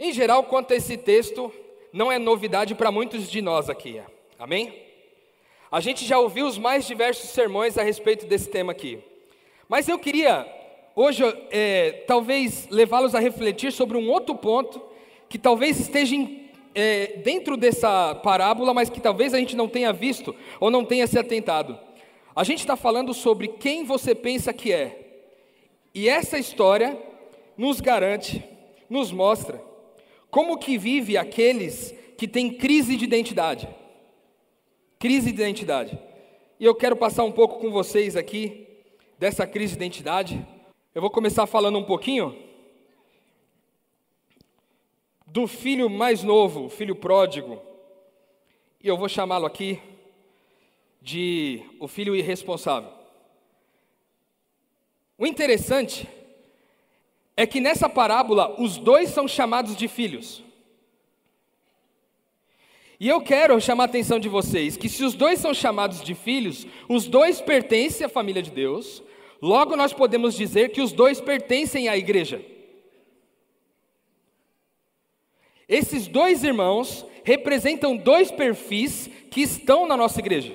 Em 0.03 0.11
geral, 0.11 0.45
quanto 0.45 0.73
a 0.73 0.75
esse 0.75 0.97
texto, 0.97 1.53
não 1.93 2.11
é 2.11 2.17
novidade 2.17 2.73
para 2.73 2.91
muitos 2.91 3.29
de 3.29 3.39
nós 3.39 3.69
aqui, 3.69 4.01
amém? 4.39 4.73
A 5.71 5.79
gente 5.79 6.05
já 6.05 6.17
ouviu 6.17 6.47
os 6.47 6.57
mais 6.57 6.87
diversos 6.87 7.29
sermões 7.29 7.77
a 7.77 7.83
respeito 7.83 8.25
desse 8.25 8.49
tema 8.49 8.71
aqui, 8.71 8.97
mas 9.69 9.87
eu 9.87 9.99
queria 9.99 10.47
hoje, 10.95 11.21
é, 11.51 12.03
talvez, 12.07 12.67
levá-los 12.71 13.13
a 13.13 13.19
refletir 13.19 13.71
sobre 13.71 13.95
um 13.95 14.09
outro 14.09 14.33
ponto 14.33 14.81
que 15.29 15.37
talvez 15.37 15.79
esteja 15.79 16.15
em, 16.15 16.49
é, 16.73 17.17
dentro 17.17 17.55
dessa 17.55 18.15
parábola, 18.15 18.73
mas 18.73 18.89
que 18.89 18.99
talvez 18.99 19.35
a 19.35 19.37
gente 19.37 19.55
não 19.55 19.67
tenha 19.67 19.93
visto 19.93 20.35
ou 20.59 20.71
não 20.71 20.83
tenha 20.83 21.05
se 21.05 21.19
atentado. 21.19 21.77
A 22.35 22.43
gente 22.43 22.61
está 22.61 22.75
falando 22.75 23.13
sobre 23.13 23.49
quem 23.49 23.83
você 23.83 24.15
pensa 24.15 24.51
que 24.51 24.73
é. 24.73 25.21
E 25.93 26.09
essa 26.09 26.39
história 26.39 26.97
nos 27.55 27.79
garante, 27.79 28.43
nos 28.89 29.11
mostra 29.11 29.69
como 30.31 30.57
que 30.57 30.77
vive 30.77 31.17
aqueles 31.17 31.93
que 32.17 32.27
têm 32.27 32.57
crise 32.57 32.95
de 32.95 33.03
identidade. 33.03 33.67
Crise 34.97 35.31
de 35.31 35.41
identidade. 35.41 35.99
E 36.57 36.65
eu 36.65 36.73
quero 36.73 36.95
passar 36.95 37.23
um 37.25 37.31
pouco 37.31 37.59
com 37.59 37.69
vocês 37.69 38.15
aqui 38.15 38.67
dessa 39.19 39.45
crise 39.45 39.73
de 39.73 39.79
identidade. 39.79 40.47
Eu 40.95 41.01
vou 41.01 41.11
começar 41.11 41.45
falando 41.45 41.77
um 41.77 41.83
pouquinho 41.83 42.35
do 45.27 45.47
filho 45.47 45.89
mais 45.89 46.23
novo, 46.23 46.69
filho 46.69 46.95
pródigo. 46.95 47.61
E 48.81 48.87
eu 48.87 48.97
vou 48.97 49.09
chamá-lo 49.09 49.45
aqui 49.45 49.81
de 51.01 51.61
o 51.79 51.87
filho 51.87 52.15
irresponsável. 52.15 52.91
O 55.17 55.25
interessante 55.25 56.07
é 57.35 57.45
que 57.45 57.61
nessa 57.61 57.89
parábola 57.89 58.55
os 58.59 58.77
dois 58.77 59.09
são 59.09 59.27
chamados 59.27 59.75
de 59.75 59.87
filhos. 59.87 60.43
E 62.99 63.07
eu 63.07 63.19
quero 63.19 63.59
chamar 63.59 63.83
a 63.83 63.85
atenção 63.85 64.19
de 64.19 64.29
vocês 64.29 64.77
que 64.77 64.87
se 64.87 65.03
os 65.03 65.15
dois 65.15 65.39
são 65.39 65.53
chamados 65.53 66.03
de 66.03 66.13
filhos, 66.13 66.67
os 66.87 67.07
dois 67.07 67.41
pertencem 67.41 68.05
à 68.05 68.09
família 68.09 68.43
de 68.43 68.51
Deus, 68.51 69.01
logo 69.41 69.75
nós 69.75 69.91
podemos 69.91 70.35
dizer 70.35 70.69
que 70.69 70.81
os 70.81 70.91
dois 70.91 71.19
pertencem 71.19 71.89
à 71.89 71.97
igreja. 71.97 72.45
Esses 75.67 76.05
dois 76.05 76.43
irmãos 76.43 77.05
representam 77.23 77.95
dois 77.95 78.29
perfis 78.29 79.09
que 79.31 79.41
estão 79.41 79.87
na 79.87 79.97
nossa 79.97 80.19
igreja. 80.19 80.53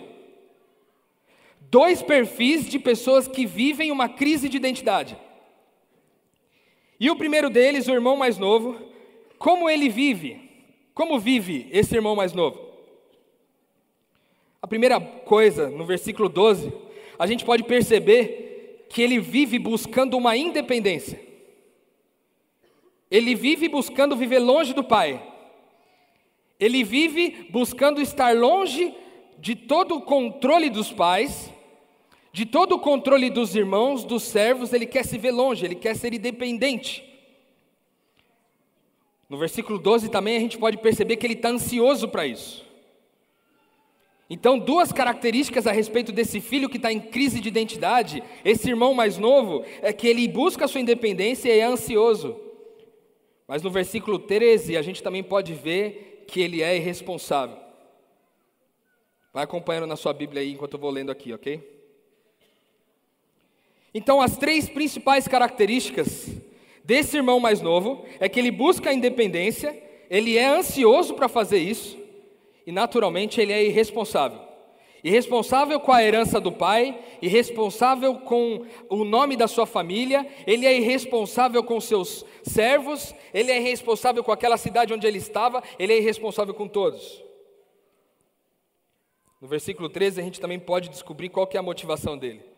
Dois 1.63 2.01
perfis 2.01 2.69
de 2.69 2.79
pessoas 2.79 3.27
que 3.27 3.45
vivem 3.45 3.91
uma 3.91 4.09
crise 4.09 4.49
de 4.49 4.57
identidade. 4.57 5.17
E 6.99 7.11
o 7.11 7.17
primeiro 7.17 7.51
deles, 7.51 7.87
o 7.87 7.93
irmão 7.93 8.17
mais 8.17 8.39
novo, 8.39 8.77
como 9.39 9.69
ele 9.69 9.89
vive? 9.89 10.51
Como 10.95 11.19
vive 11.19 11.69
esse 11.71 11.95
irmão 11.95 12.17
mais 12.17 12.33
novo? 12.33 12.59
A 14.63 14.67
primeira 14.67 15.01
coisa, 15.01 15.69
no 15.69 15.85
versículo 15.85 16.29
12, 16.29 16.73
a 17.19 17.27
gente 17.27 17.45
pode 17.45 17.63
perceber 17.65 18.87
que 18.89 19.03
ele 19.03 19.19
vive 19.19 19.59
buscando 19.59 20.17
uma 20.17 20.37
independência. 20.37 21.21
Ele 23.11 23.35
vive 23.35 23.69
buscando 23.69 24.17
viver 24.17 24.39
longe 24.39 24.73
do 24.73 24.83
pai. 24.83 25.23
Ele 26.59 26.83
vive 26.83 27.47
buscando 27.51 28.01
estar 28.01 28.35
longe 28.35 28.95
de 29.39 29.55
todo 29.55 29.97
o 29.97 30.03
controle 30.03 30.71
dos 30.71 30.91
pais, 30.91 31.53
de 32.37 32.45
todo 32.45 32.75
o 32.75 32.79
controle 32.79 33.31
dos 33.31 33.57
irmãos, 33.57 34.05
dos 34.05 34.23
servos, 34.23 34.75
ele 34.75 34.85
quer 34.85 35.07
se 35.07 35.17
ver 35.17 35.31
longe, 35.31 35.65
ele 35.65 35.75
quer 35.75 35.97
ser 35.97 36.13
independente. 36.13 37.03
No 39.27 39.39
versículo 39.39 39.79
12 39.79 40.11
também 40.11 40.37
a 40.37 40.41
gente 40.41 40.59
pode 40.59 40.77
perceber 40.77 41.17
que 41.17 41.27
ele 41.27 41.33
está 41.33 41.49
ansioso 41.49 42.11
para 42.11 42.27
isso. 42.27 42.63
Então, 44.29 44.59
duas 44.59 44.93
características 44.93 45.67
a 45.67 45.73
respeito 45.73 46.13
desse 46.13 46.39
filho 46.39 46.69
que 46.69 46.77
está 46.77 46.93
em 46.93 47.01
crise 47.01 47.41
de 47.41 47.49
identidade, 47.49 48.23
esse 48.45 48.69
irmão 48.69 48.93
mais 48.93 49.17
novo, 49.17 49.65
é 49.81 49.91
que 49.91 50.07
ele 50.07 50.29
busca 50.29 50.67
a 50.67 50.69
sua 50.69 50.83
independência 50.83 51.49
e 51.49 51.59
é 51.59 51.65
ansioso. 51.65 52.39
Mas 53.49 53.63
no 53.63 53.71
versículo 53.71 54.19
13 54.19 54.77
a 54.77 54.83
gente 54.83 55.03
também 55.03 55.23
pode 55.23 55.55
ver 55.55 56.27
que 56.29 56.43
ele 56.43 56.63
é 56.63 56.77
irresponsável. 56.77 57.57
Vai 59.33 59.45
acompanhando 59.45 59.87
na 59.87 59.97
sua 59.97 60.13
Bíblia 60.13 60.43
aí 60.43 60.53
enquanto 60.53 60.75
eu 60.75 60.81
vou 60.81 60.91
lendo 60.91 61.11
aqui, 61.11 61.33
ok? 61.33 61.76
Então, 63.97 64.21
as 64.21 64.37
três 64.37 64.69
principais 64.69 65.27
características 65.27 66.29
desse 66.85 67.17
irmão 67.17 67.41
mais 67.41 67.63
novo 67.63 68.05
é 68.21 68.29
que 68.29 68.39
ele 68.39 68.51
busca 68.51 68.91
a 68.91 68.93
independência, 68.93 69.75
ele 70.11 70.37
é 70.37 70.45
ansioso 70.47 71.15
para 71.15 71.31
fazer 71.31 71.57
isso 71.57 71.97
e, 72.67 72.71
naturalmente, 72.71 73.41
ele 73.41 73.55
é 73.55 73.65
irresponsável. 73.65 74.39
Irresponsável 75.03 75.81
com 75.81 75.93
a 75.93 76.05
herança 76.05 76.39
do 76.39 76.53
pai, 76.53 77.01
irresponsável 77.23 78.17
com 78.17 78.67
o 78.91 79.03
nome 79.03 79.35
da 79.35 79.49
sua 79.49 79.65
família, 79.65 80.27
ele 80.47 80.67
é 80.67 80.77
irresponsável 80.77 81.65
com 81.65 81.81
seus 81.81 82.23
servos, 82.43 83.15
ele 83.33 83.51
é 83.51 83.57
irresponsável 83.57 84.23
com 84.23 84.31
aquela 84.31 84.59
cidade 84.59 84.93
onde 84.93 85.07
ele 85.07 85.17
estava, 85.17 85.63
ele 85.79 85.95
é 85.95 85.97
irresponsável 85.97 86.53
com 86.53 86.69
todos. 86.69 87.25
No 89.41 89.49
versículo 89.49 89.89
13 89.89 90.21
a 90.21 90.25
gente 90.25 90.39
também 90.39 90.59
pode 90.59 90.91
descobrir 90.91 91.31
qual 91.31 91.47
que 91.47 91.57
é 91.57 91.61
a 91.61 91.63
motivação 91.63 92.19
dele. 92.19 92.56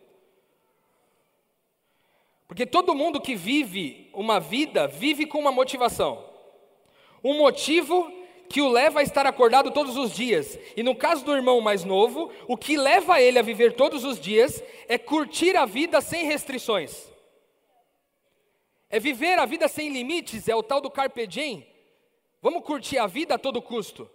Porque 2.49 2.65
todo 2.65 2.95
mundo 2.95 3.21
que 3.21 3.35
vive 3.35 4.09
uma 4.11 4.39
vida, 4.39 4.87
vive 4.87 5.27
com 5.27 5.37
uma 5.37 5.51
motivação. 5.51 6.27
Um 7.23 7.37
motivo 7.37 8.11
que 8.49 8.59
o 8.59 8.67
leva 8.67 9.01
a 9.01 9.03
estar 9.03 9.27
acordado 9.27 9.69
todos 9.69 9.95
os 9.95 10.11
dias. 10.11 10.57
E 10.75 10.81
no 10.81 10.95
caso 10.95 11.23
do 11.23 11.35
irmão 11.35 11.61
mais 11.61 11.83
novo, 11.83 12.31
o 12.47 12.57
que 12.57 12.75
leva 12.75 13.21
ele 13.21 13.37
a 13.37 13.43
viver 13.43 13.75
todos 13.75 14.03
os 14.03 14.19
dias 14.19 14.63
é 14.87 14.97
curtir 14.97 15.55
a 15.55 15.67
vida 15.67 16.01
sem 16.01 16.25
restrições. 16.25 17.07
É 18.89 18.99
viver 18.99 19.37
a 19.37 19.45
vida 19.45 19.67
sem 19.67 19.89
limites, 19.89 20.47
é 20.49 20.55
o 20.55 20.63
tal 20.63 20.81
do 20.81 20.89
carpe 20.89 21.27
diem. 21.27 21.67
Vamos 22.41 22.63
curtir 22.63 22.97
a 22.97 23.05
vida 23.05 23.35
a 23.35 23.37
todo 23.37 23.61
custo. 23.61 24.09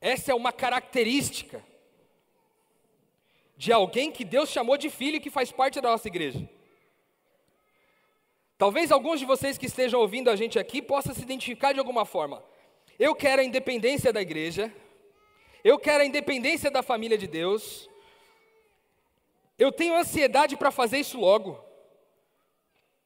Essa 0.00 0.32
é 0.32 0.34
uma 0.34 0.50
característica 0.50 1.64
de 3.58 3.72
alguém 3.72 4.12
que 4.12 4.24
Deus 4.24 4.48
chamou 4.48 4.78
de 4.78 4.88
filho 4.88 5.16
e 5.16 5.20
que 5.20 5.28
faz 5.28 5.50
parte 5.50 5.80
da 5.80 5.90
nossa 5.90 6.06
igreja. 6.06 6.48
Talvez 8.56 8.92
alguns 8.92 9.18
de 9.18 9.26
vocês 9.26 9.58
que 9.58 9.66
estejam 9.66 10.00
ouvindo 10.00 10.30
a 10.30 10.36
gente 10.36 10.60
aqui 10.60 10.80
possam 10.80 11.12
se 11.12 11.22
identificar 11.22 11.72
de 11.72 11.80
alguma 11.80 12.04
forma. 12.04 12.42
Eu 12.96 13.16
quero 13.16 13.42
a 13.42 13.44
independência 13.44 14.12
da 14.12 14.22
igreja, 14.22 14.72
eu 15.64 15.76
quero 15.76 16.04
a 16.04 16.06
independência 16.06 16.70
da 16.70 16.84
família 16.84 17.18
de 17.18 17.26
Deus, 17.26 17.90
eu 19.58 19.72
tenho 19.72 19.96
ansiedade 19.96 20.56
para 20.56 20.70
fazer 20.70 21.00
isso 21.00 21.18
logo, 21.18 21.60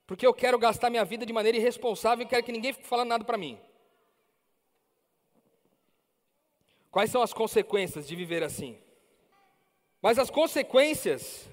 porque 0.06 0.26
eu 0.26 0.34
quero 0.34 0.58
gastar 0.58 0.90
minha 0.90 1.04
vida 1.04 1.24
de 1.24 1.32
maneira 1.32 1.56
irresponsável 1.56 2.26
e 2.26 2.28
quero 2.28 2.44
que 2.44 2.52
ninguém 2.52 2.74
fique 2.74 2.86
falando 2.86 3.08
nada 3.08 3.24
para 3.24 3.38
mim. 3.38 3.58
Quais 6.90 7.10
são 7.10 7.22
as 7.22 7.32
consequências 7.32 8.06
de 8.06 8.14
viver 8.14 8.42
assim? 8.42 8.78
Mas 10.02 10.18
as 10.18 10.28
consequências 10.28 11.48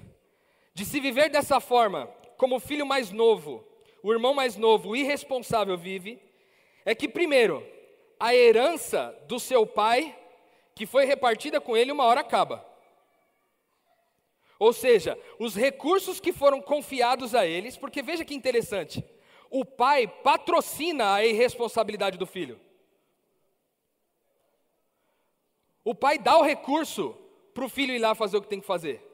de 0.74 0.84
se 0.84 0.98
viver 0.98 1.30
dessa 1.30 1.60
forma, 1.60 2.06
como 2.36 2.56
o 2.56 2.60
filho 2.60 2.84
mais 2.84 3.12
novo, 3.12 3.64
o 4.02 4.12
irmão 4.12 4.34
mais 4.34 4.56
novo, 4.56 4.90
o 4.90 4.96
irresponsável 4.96 5.78
vive, 5.78 6.20
é 6.84 6.92
que, 6.92 7.08
primeiro, 7.08 7.64
a 8.18 8.34
herança 8.34 9.16
do 9.28 9.38
seu 9.38 9.64
pai, 9.64 10.18
que 10.74 10.84
foi 10.84 11.04
repartida 11.04 11.60
com 11.60 11.76
ele, 11.76 11.92
uma 11.92 12.04
hora 12.04 12.20
acaba. 12.20 12.66
Ou 14.58 14.72
seja, 14.72 15.16
os 15.38 15.54
recursos 15.54 16.18
que 16.18 16.32
foram 16.32 16.60
confiados 16.60 17.34
a 17.34 17.46
eles, 17.46 17.76
porque 17.76 18.02
veja 18.02 18.24
que 18.24 18.34
interessante, 18.34 19.04
o 19.48 19.64
pai 19.64 20.08
patrocina 20.08 21.14
a 21.14 21.24
irresponsabilidade 21.24 22.18
do 22.18 22.26
filho. 22.26 22.60
O 25.84 25.94
pai 25.94 26.18
dá 26.18 26.36
o 26.36 26.42
recurso 26.42 27.16
para 27.60 27.66
o 27.66 27.68
filho 27.68 27.94
ir 27.94 27.98
lá 27.98 28.14
fazer 28.14 28.38
o 28.38 28.40
que 28.40 28.48
tem 28.48 28.58
que 28.58 28.66
fazer. 28.66 29.06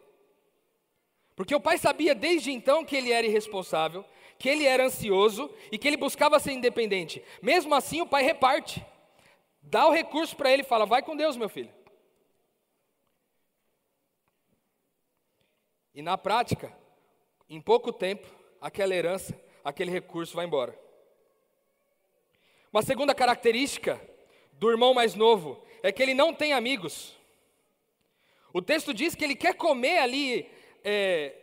Porque 1.35 1.53
o 1.53 1.61
pai 1.61 1.77
sabia 1.79 2.15
desde 2.15 2.53
então 2.53 2.85
que 2.85 2.95
ele 2.95 3.11
era 3.11 3.27
irresponsável, 3.27 4.05
que 4.39 4.49
ele 4.49 4.65
era 4.65 4.87
ansioso 4.87 5.53
e 5.73 5.77
que 5.77 5.89
ele 5.89 5.97
buscava 5.97 6.39
ser 6.39 6.53
independente. 6.53 7.21
Mesmo 7.43 7.75
assim, 7.75 8.01
o 8.01 8.07
pai 8.07 8.23
reparte, 8.23 8.87
dá 9.61 9.89
o 9.89 9.91
recurso 9.91 10.37
para 10.37 10.53
ele 10.53 10.63
e 10.63 10.65
fala: 10.65 10.87
Vai 10.87 11.03
com 11.03 11.17
Deus, 11.17 11.37
meu 11.37 11.49
filho. 11.49 11.75
E 15.93 16.01
na 16.01 16.17
prática, 16.17 16.73
em 17.49 17.61
pouco 17.61 17.93
tempo, 17.93 18.29
aquela 18.61 18.95
herança, 18.95 19.37
aquele 19.65 19.91
recurso 19.91 20.37
vai 20.37 20.47
embora. 20.47 20.79
Uma 22.73 22.83
segunda 22.83 23.13
característica 23.13 24.01
do 24.53 24.71
irmão 24.71 24.95
mais 24.95 25.17
novo 25.17 25.67
é 25.83 25.91
que 25.91 26.01
ele 26.01 26.15
não 26.15 26.33
tem 26.33 26.53
amigos. 26.53 27.17
O 28.57 28.63
texto 28.63 28.95
diz 28.95 29.15
que 29.15 29.23
ele 29.23 29.37
quer 29.37 29.53
comer 29.53 29.99
ali 29.99 30.51
é, 30.83 31.35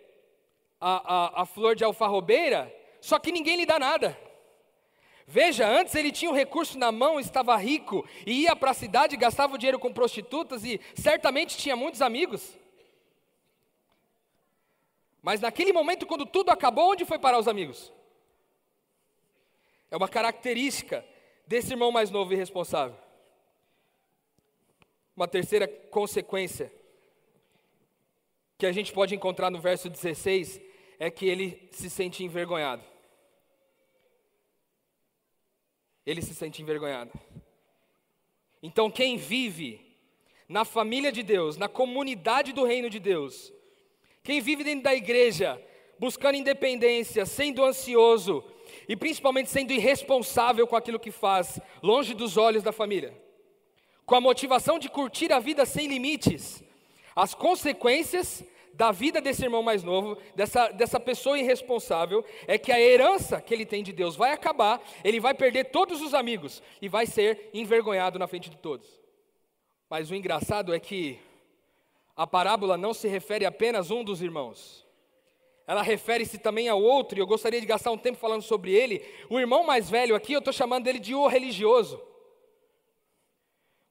a, 0.82 1.41
a, 1.41 1.41
a 1.43 1.46
flor 1.46 1.75
de 1.75 1.84
alfarrobeira, 1.84 2.75
só 3.00 3.20
que 3.20 3.32
ninguém 3.32 3.55
lhe 3.55 3.67
dá 3.67 3.77
nada. 3.77 4.20
Veja, 5.27 5.67
antes 5.67 5.93
ele 5.93 6.12
tinha 6.12 6.32
o 6.32 6.34
um 6.34 6.36
recurso 6.36 6.75
na 6.75 6.91
mão, 6.91 7.20
estava 7.20 7.55
rico, 7.55 8.03
e 8.25 8.41
ia 8.41 8.55
para 8.55 8.72
a 8.72 8.74
cidade, 8.74 9.15
gastava 9.15 9.53
o 9.53 9.60
dinheiro 9.60 9.77
com 9.77 9.93
prostitutas 9.93 10.65
e 10.65 10.82
certamente 10.96 11.55
tinha 11.55 11.75
muitos 11.75 12.01
amigos. 12.01 12.58
Mas 15.22 15.39
naquele 15.39 15.72
momento, 15.72 16.08
quando 16.08 16.25
tudo 16.25 16.50
acabou, 16.50 16.93
onde 16.93 17.05
foi 17.05 17.20
parar 17.20 17.38
os 17.38 17.48
amigos? 17.48 17.93
É 19.91 19.96
uma 19.96 20.10
característica 20.10 21.05
desse 21.46 21.74
irmão 21.74 21.91
mais 21.91 22.10
novo 22.10 22.34
e 22.34 22.36
responsável. 22.36 22.98
Uma 25.15 25.27
terceira 25.27 25.67
consequência 25.67 26.74
que 28.63 28.67
a 28.67 28.72
gente 28.72 28.93
pode 28.93 29.13
encontrar 29.13 29.50
no 29.50 29.60
verso 29.60 29.89
16 29.89 30.62
é 30.98 31.12
que 31.12 31.25
ele 31.25 31.67
se 31.72 31.89
sente 31.89 32.24
envergonhado. 32.24 32.82
Ele 36.05 36.22
se 36.22 36.34
sente 36.34 36.62
envergonhado. 36.62 37.12
Então, 38.62 38.89
quem 38.89 39.17
vive 39.17 39.86
na 40.48 40.63
família 40.63 41.12
de 41.12 41.22
Deus, 41.22 41.58
na 41.58 41.67
comunidade 41.67 42.53
do 42.53 42.63
reino 42.63 42.89
de 42.89 43.00
Deus, 43.00 43.51
quem 44.24 44.39
vive 44.39 44.63
dentro 44.63 44.86
da 44.86 44.96
igreja, 44.96 45.62
buscando 46.00 46.38
independência, 46.38 47.25
sendo 47.25 47.65
ansioso 47.65 48.41
e 48.88 48.96
principalmente 48.96 49.50
sendo 49.50 49.74
irresponsável 49.74 50.65
com 50.65 50.77
aquilo 50.77 51.01
que 51.01 51.12
faz, 51.12 51.60
longe 51.82 52.13
dos 52.13 52.38
olhos 52.38 52.63
da 52.63 52.72
família. 52.72 53.13
com 54.05 54.15
a 54.15 54.22
motivação 54.22 54.79
de 54.79 54.88
curtir 54.88 55.34
a 55.34 55.39
vida 55.39 55.65
sem 55.65 55.88
limites. 55.88 56.63
As 57.13 57.34
consequências 57.34 58.43
da 58.74 58.92
vida 58.92 59.22
desse 59.22 59.44
irmão 59.44 59.62
mais 59.62 59.84
novo, 59.84 60.18
dessa, 60.36 60.70
dessa 60.70 61.00
pessoa 61.00 61.38
irresponsável, 61.38 62.25
é 62.48 62.58
que 62.58 62.72
a 62.72 62.80
herança 62.80 63.39
que 63.39 63.53
ele 63.53 63.65
tem 63.65 63.84
de 63.84 63.94
Deus 63.94 64.15
vai 64.15 64.32
acabar, 64.32 64.82
ele 65.03 65.20
vai 65.20 65.34
perder 65.34 65.65
todos 65.65 66.01
os 66.01 66.13
amigos 66.13 66.62
e 66.82 66.89
vai 66.89 67.06
ser 67.06 67.50
envergonhado 67.53 68.18
na 68.18 68.27
frente 68.27 68.50
de 68.50 68.58
todos. 68.58 68.88
Mas 69.89 70.10
o 70.10 70.15
engraçado 70.15 70.74
é 70.74 70.80
que 70.80 71.20
a 72.15 72.25
parábola 72.25 72.75
não 72.77 72.94
se 72.94 73.08
refere 73.08 73.46
apenas 73.46 73.92
a 73.92 73.94
um 73.94 74.03
dos 74.03 74.22
irmãos. 74.22 74.84
Ela 75.65 75.82
refere-se 75.82 76.38
também 76.38 76.68
ao 76.68 76.82
outro, 76.82 77.18
e 77.18 77.22
eu 77.22 77.27
gostaria 77.27 77.62
de 77.62 77.65
gastar 77.65 77.92
um 77.92 77.98
tempo 77.98 78.18
falando 78.18 78.42
sobre 78.42 78.74
ele. 78.74 79.06
O 79.30 79.39
irmão 79.39 79.63
mais 79.63 79.89
velho 79.89 80.15
aqui, 80.15 80.34
eu 80.34 80.39
estou 80.39 80.53
chamando 80.53 80.88
ele 80.88 81.00
de 81.00 81.15
o 81.15 81.27
religioso. 81.27 82.01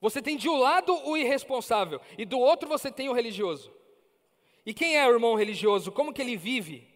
Você 0.01 0.21
tem 0.21 0.37
de 0.37 0.49
um 0.49 0.59
lado 0.59 0.93
o 1.09 1.17
irresponsável, 1.17 2.01
e 2.19 2.25
do 2.25 2.39
outro 2.39 2.69
você 2.69 2.91
tem 2.91 3.09
o 3.09 3.13
religioso. 3.13 3.73
E 4.65 4.73
quem 4.73 4.97
é 4.97 5.07
o 5.07 5.13
irmão 5.13 5.35
religioso? 5.35 5.91
Como 5.91 6.13
que 6.13 6.23
ele 6.23 6.37
vive? 6.37 6.89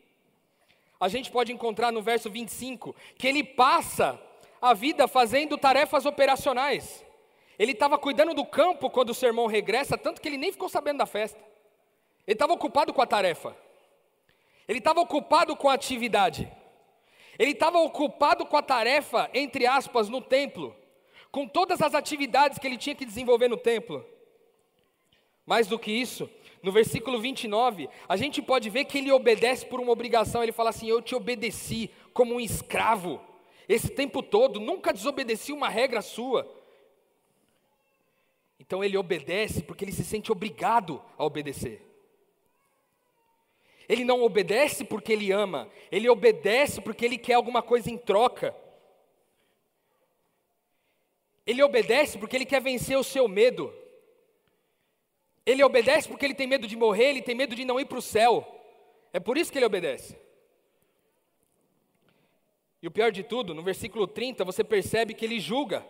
A 1.00 1.08
gente 1.08 1.30
pode 1.30 1.52
encontrar 1.52 1.92
no 1.92 2.00
verso 2.00 2.30
25 2.30 2.94
que 3.18 3.26
ele 3.26 3.42
passa 3.44 4.20
a 4.60 4.72
vida 4.72 5.06
fazendo 5.06 5.58
tarefas 5.58 6.06
operacionais. 6.06 7.04
Ele 7.58 7.72
estava 7.72 7.98
cuidando 7.98 8.34
do 8.34 8.44
campo 8.44 8.90
quando 8.90 9.10
o 9.10 9.14
sermão 9.14 9.46
regressa, 9.46 9.96
tanto 9.96 10.20
que 10.20 10.28
ele 10.28 10.38
nem 10.38 10.52
ficou 10.52 10.68
sabendo 10.68 10.98
da 10.98 11.06
festa. 11.06 11.38
Ele 12.26 12.34
estava 12.34 12.52
ocupado 12.52 12.92
com 12.92 13.02
a 13.02 13.06
tarefa. 13.06 13.56
Ele 14.68 14.78
estava 14.78 15.00
ocupado 15.00 15.56
com 15.56 15.68
a 15.68 15.74
atividade. 15.74 16.50
Ele 17.38 17.52
estava 17.52 17.78
ocupado 17.78 18.46
com 18.46 18.56
a 18.56 18.62
tarefa, 18.62 19.30
entre 19.32 19.66
aspas, 19.66 20.08
no 20.08 20.20
templo, 20.20 20.74
com 21.30 21.46
todas 21.46 21.82
as 21.82 21.94
atividades 21.94 22.58
que 22.58 22.66
ele 22.66 22.78
tinha 22.78 22.94
que 22.94 23.04
desenvolver 23.04 23.48
no 23.48 23.56
templo. 23.56 24.04
Mais 25.44 25.66
do 25.66 25.78
que 25.78 25.92
isso, 25.92 26.28
no 26.62 26.72
versículo 26.72 27.20
29, 27.20 27.88
a 28.08 28.16
gente 28.16 28.42
pode 28.42 28.68
ver 28.70 28.84
que 28.84 28.98
ele 28.98 29.12
obedece 29.12 29.66
por 29.66 29.80
uma 29.80 29.92
obrigação. 29.92 30.42
Ele 30.42 30.52
fala 30.52 30.70
assim: 30.70 30.88
Eu 30.88 31.00
te 31.00 31.14
obedeci 31.14 31.90
como 32.12 32.34
um 32.34 32.40
escravo, 32.40 33.20
esse 33.68 33.88
tempo 33.88 34.22
todo, 34.22 34.60
nunca 34.60 34.92
desobedeci 34.92 35.52
uma 35.52 35.68
regra 35.68 36.00
sua. 36.00 36.50
Então 38.58 38.82
ele 38.82 38.96
obedece 38.96 39.62
porque 39.62 39.84
ele 39.84 39.92
se 39.92 40.04
sente 40.04 40.32
obrigado 40.32 41.02
a 41.16 41.24
obedecer. 41.24 41.82
Ele 43.88 44.04
não 44.04 44.22
obedece 44.22 44.84
porque 44.84 45.12
ele 45.12 45.30
ama, 45.30 45.70
ele 45.92 46.08
obedece 46.08 46.80
porque 46.80 47.04
ele 47.04 47.16
quer 47.16 47.34
alguma 47.34 47.62
coisa 47.62 47.88
em 47.90 47.96
troca. 47.96 48.54
Ele 51.46 51.62
obedece 51.62 52.18
porque 52.18 52.34
ele 52.34 52.44
quer 52.44 52.60
vencer 52.60 52.98
o 52.98 53.04
seu 53.04 53.28
medo. 53.28 53.72
Ele 55.46 55.62
obedece 55.62 56.08
porque 56.08 56.26
ele 56.26 56.34
tem 56.34 56.48
medo 56.48 56.66
de 56.66 56.76
morrer, 56.76 57.10
ele 57.10 57.22
tem 57.22 57.34
medo 57.34 57.54
de 57.54 57.64
não 57.64 57.78
ir 57.78 57.84
para 57.86 57.98
o 57.98 58.02
céu. 58.02 58.44
É 59.12 59.20
por 59.20 59.38
isso 59.38 59.52
que 59.52 59.58
ele 59.58 59.64
obedece. 59.64 60.18
E 62.82 62.88
o 62.88 62.90
pior 62.90 63.12
de 63.12 63.22
tudo, 63.22 63.54
no 63.54 63.62
versículo 63.62 64.08
30, 64.08 64.44
você 64.44 64.64
percebe 64.64 65.14
que 65.14 65.24
ele 65.24 65.38
julga. 65.38 65.86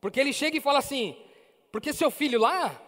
Porque 0.00 0.18
ele 0.18 0.32
chega 0.32 0.56
e 0.56 0.60
fala 0.60 0.80
assim: 0.80 1.16
porque 1.70 1.92
seu 1.92 2.10
filho 2.10 2.40
lá 2.40 2.80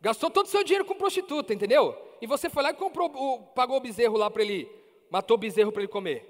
gastou 0.00 0.30
todo 0.30 0.46
o 0.46 0.48
seu 0.48 0.64
dinheiro 0.64 0.84
com 0.84 0.94
prostituta, 0.94 1.52
entendeu? 1.52 1.96
E 2.20 2.26
você 2.26 2.48
foi 2.48 2.62
lá 2.62 2.70
e 2.70 2.74
comprou, 2.74 3.42
pagou 3.54 3.76
o 3.76 3.80
bezerro 3.80 4.16
lá 4.16 4.30
para 4.30 4.42
ele, 4.42 4.68
matou 5.10 5.36
o 5.36 5.38
bezerro 5.38 5.70
para 5.70 5.82
ele 5.82 5.92
comer. 5.92 6.26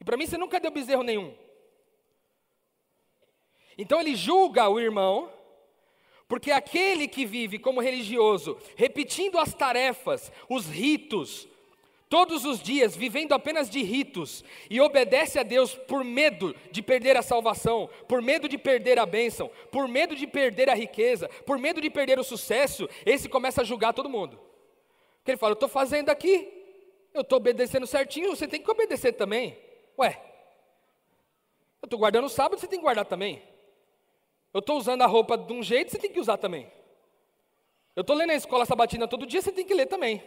E 0.00 0.04
para 0.04 0.16
mim 0.16 0.26
você 0.26 0.38
nunca 0.38 0.58
deu 0.60 0.70
bezerro 0.70 1.02
nenhum. 1.02 1.36
Então 3.76 4.00
ele 4.00 4.14
julga 4.14 4.68
o 4.68 4.80
irmão 4.80 5.30
porque 6.30 6.52
aquele 6.52 7.08
que 7.08 7.26
vive 7.26 7.58
como 7.58 7.80
religioso, 7.80 8.56
repetindo 8.76 9.36
as 9.36 9.52
tarefas, 9.52 10.30
os 10.48 10.66
ritos, 10.66 11.48
todos 12.08 12.44
os 12.44 12.62
dias, 12.62 12.94
vivendo 12.94 13.32
apenas 13.32 13.68
de 13.68 13.82
ritos, 13.82 14.44
e 14.70 14.80
obedece 14.80 15.40
a 15.40 15.42
Deus 15.42 15.74
por 15.74 16.04
medo 16.04 16.54
de 16.70 16.82
perder 16.82 17.16
a 17.16 17.22
salvação, 17.22 17.90
por 18.06 18.22
medo 18.22 18.48
de 18.48 18.56
perder 18.56 18.96
a 19.00 19.04
bênção, 19.04 19.50
por 19.72 19.88
medo 19.88 20.14
de 20.14 20.24
perder 20.24 20.70
a 20.70 20.74
riqueza, 20.74 21.28
por 21.44 21.58
medo 21.58 21.80
de 21.80 21.90
perder 21.90 22.16
o 22.20 22.22
sucesso, 22.22 22.88
esse 23.04 23.28
começa 23.28 23.62
a 23.62 23.64
julgar 23.64 23.92
todo 23.92 24.08
mundo. 24.08 24.38
Porque 25.16 25.32
ele 25.32 25.38
fala: 25.38 25.50
Eu 25.50 25.54
estou 25.54 25.68
fazendo 25.68 26.10
aqui, 26.10 26.48
eu 27.12 27.22
estou 27.22 27.38
obedecendo 27.38 27.88
certinho, 27.88 28.30
você 28.30 28.46
tem 28.46 28.62
que 28.62 28.70
obedecer 28.70 29.14
também. 29.14 29.58
Ué, 29.98 30.16
eu 31.82 31.86
estou 31.86 31.98
guardando 31.98 32.26
o 32.26 32.30
sábado, 32.30 32.60
você 32.60 32.68
tem 32.68 32.78
que 32.78 32.84
guardar 32.84 33.04
também. 33.04 33.49
Eu 34.52 34.60
estou 34.60 34.76
usando 34.76 35.02
a 35.02 35.06
roupa 35.06 35.38
de 35.38 35.52
um 35.52 35.62
jeito, 35.62 35.90
você 35.90 35.98
tem 35.98 36.12
que 36.12 36.20
usar 36.20 36.36
também. 36.36 36.70
Eu 37.94 38.00
estou 38.02 38.16
lendo 38.16 38.30
a 38.30 38.34
escola 38.34 38.66
sabatina 38.66 39.06
todo 39.06 39.26
dia, 39.26 39.40
você 39.40 39.52
tem 39.52 39.64
que 39.64 39.74
ler 39.74 39.86
também. 39.86 40.22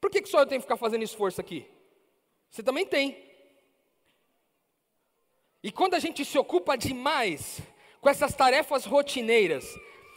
Por 0.00 0.10
que, 0.10 0.22
que 0.22 0.28
só 0.28 0.40
eu 0.40 0.46
tenho 0.46 0.60
que 0.60 0.66
ficar 0.66 0.76
fazendo 0.76 1.02
esforço 1.02 1.40
aqui? 1.40 1.66
Você 2.50 2.62
também 2.62 2.86
tem. 2.86 3.16
E 5.62 5.70
quando 5.70 5.94
a 5.94 5.98
gente 5.98 6.24
se 6.24 6.38
ocupa 6.38 6.76
demais 6.76 7.60
com 8.00 8.08
essas 8.08 8.34
tarefas 8.34 8.84
rotineiras, 8.84 9.64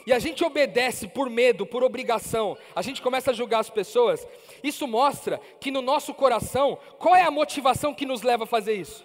e 0.08 0.14
a 0.14 0.20
gente 0.20 0.44
obedece 0.44 1.08
por 1.08 1.30
medo, 1.30 1.66
por 1.66 1.84
obrigação, 1.84 2.58
a 2.76 2.82
gente 2.82 3.02
começa 3.02 3.32
a 3.32 3.34
julgar 3.34 3.60
as 3.60 3.70
pessoas, 3.70 4.28
isso 4.64 4.88
mostra 4.88 5.40
que 5.60 5.72
no 5.72 5.82
nosso 5.82 6.14
coração, 6.14 6.78
qual 7.00 7.16
é 7.16 7.24
a 7.24 7.32
motivação 7.32 7.94
que 7.94 8.06
nos 8.06 8.22
leva 8.22 8.44
a 8.44 8.48
fazer 8.48 8.74
isso? 8.74 9.04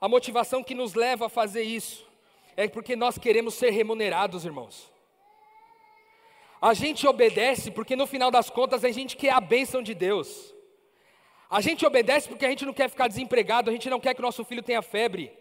A 0.00 0.08
motivação 0.08 0.62
que 0.62 0.74
nos 0.74 0.94
leva 0.94 1.26
a 1.26 1.30
fazer 1.30 1.62
isso 1.62 2.06
é 2.56 2.68
porque 2.68 2.94
nós 2.94 3.18
queremos 3.18 3.54
ser 3.54 3.70
remunerados, 3.70 4.44
irmãos. 4.44 4.90
A 6.60 6.74
gente 6.74 7.06
obedece 7.06 7.70
porque 7.70 7.94
no 7.94 8.06
final 8.06 8.30
das 8.30 8.50
contas 8.50 8.84
a 8.84 8.90
gente 8.90 9.16
quer 9.16 9.30
a 9.30 9.40
bênção 9.40 9.82
de 9.82 9.94
Deus. 9.94 10.54
A 11.48 11.60
gente 11.60 11.86
obedece 11.86 12.28
porque 12.28 12.44
a 12.44 12.50
gente 12.50 12.66
não 12.66 12.72
quer 12.72 12.88
ficar 12.90 13.08
desempregado, 13.08 13.70
a 13.70 13.72
gente 13.72 13.88
não 13.88 14.00
quer 14.00 14.14
que 14.14 14.20
o 14.20 14.22
nosso 14.22 14.44
filho 14.44 14.62
tenha 14.62 14.82
febre. 14.82 15.32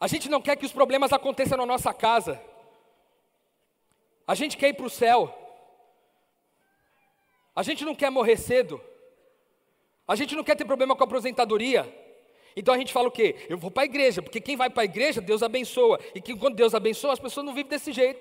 A 0.00 0.06
gente 0.06 0.28
não 0.28 0.40
quer 0.40 0.56
que 0.56 0.66
os 0.66 0.72
problemas 0.72 1.12
aconteçam 1.12 1.58
na 1.58 1.66
nossa 1.66 1.92
casa. 1.92 2.40
A 4.26 4.34
gente 4.34 4.56
quer 4.56 4.68
ir 4.68 4.74
para 4.74 4.86
o 4.86 4.90
céu. 4.90 5.32
A 7.54 7.62
gente 7.62 7.84
não 7.84 7.94
quer 7.94 8.10
morrer 8.10 8.36
cedo. 8.36 8.80
A 10.06 10.14
gente 10.14 10.34
não 10.34 10.44
quer 10.44 10.56
ter 10.56 10.64
problema 10.64 10.94
com 10.94 11.02
a 11.02 11.06
aposentadoria. 11.06 12.05
Então 12.56 12.72
a 12.72 12.78
gente 12.78 12.90
fala 12.90 13.08
o 13.08 13.10
quê? 13.10 13.36
Eu 13.50 13.58
vou 13.58 13.70
para 13.70 13.82
a 13.82 13.86
igreja, 13.86 14.22
porque 14.22 14.40
quem 14.40 14.56
vai 14.56 14.70
para 14.70 14.82
a 14.82 14.86
igreja, 14.86 15.20
Deus 15.20 15.42
abençoa. 15.42 16.00
E 16.14 16.22
que 16.22 16.34
quando 16.34 16.56
Deus 16.56 16.74
abençoa, 16.74 17.12
as 17.12 17.20
pessoas 17.20 17.44
não 17.44 17.52
vivem 17.52 17.68
desse 17.68 17.92
jeito. 17.92 18.18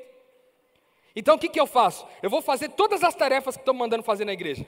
Então 1.15 1.35
o 1.35 1.39
que, 1.39 1.47
que 1.47 1.59
eu 1.59 1.65
faço? 1.65 2.05
Eu 2.21 2.29
vou 2.29 2.41
fazer 2.41 2.69
todas 2.69 3.01
as 3.01 3.15
tarefas 3.15 3.55
que 3.55 3.61
estão 3.61 3.73
mandando 3.73 4.03
fazer 4.03 4.25
na 4.25 4.33
igreja. 4.33 4.67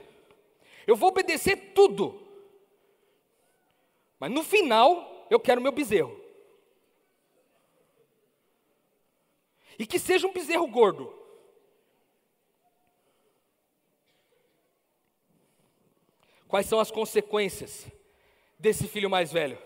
Eu 0.86 0.96
vou 0.96 1.10
obedecer 1.10 1.74
tudo. 1.74 2.26
Mas 4.18 4.30
no 4.30 4.42
final, 4.42 5.26
eu 5.28 5.38
quero 5.38 5.60
meu 5.60 5.70
bezerro. 5.70 6.18
E 9.78 9.86
que 9.86 9.98
seja 9.98 10.26
um 10.26 10.32
bezerro 10.32 10.66
gordo. 10.66 11.14
Quais 16.48 16.64
são 16.64 16.80
as 16.80 16.90
consequências 16.90 17.86
desse 18.58 18.88
filho 18.88 19.08
mais 19.08 19.32
velho? 19.32 19.58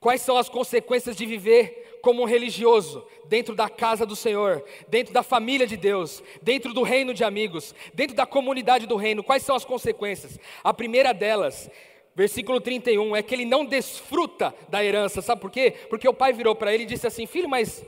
Quais 0.00 0.20
são 0.20 0.36
as 0.36 0.48
consequências 0.48 1.16
de 1.16 1.24
viver 1.24 2.00
como 2.02 2.22
um 2.22 2.26
religioso 2.26 3.06
dentro 3.26 3.54
da 3.54 3.68
casa 3.68 4.04
do 4.04 4.16
Senhor, 4.16 4.64
dentro 4.88 5.14
da 5.14 5.22
família 5.22 5.64
de 5.66 5.76
Deus, 5.76 6.22
dentro 6.42 6.74
do 6.74 6.82
reino 6.82 7.14
de 7.14 7.22
amigos, 7.22 7.72
dentro 7.94 8.16
da 8.16 8.26
comunidade 8.26 8.84
do 8.86 8.96
reino? 8.96 9.22
Quais 9.22 9.44
são 9.44 9.54
as 9.54 9.64
consequências? 9.64 10.40
A 10.64 10.74
primeira 10.74 11.14
delas, 11.14 11.70
versículo 12.16 12.60
31, 12.60 13.14
é 13.14 13.22
que 13.22 13.32
ele 13.32 13.44
não 13.44 13.64
desfruta 13.64 14.52
da 14.68 14.84
herança. 14.84 15.22
Sabe 15.22 15.40
por 15.40 15.52
quê? 15.52 15.70
Porque 15.88 16.08
o 16.08 16.14
pai 16.14 16.32
virou 16.32 16.56
para 16.56 16.74
ele 16.74 16.82
e 16.82 16.86
disse 16.86 17.06
assim: 17.06 17.24
Filho, 17.24 17.48
mas 17.48 17.84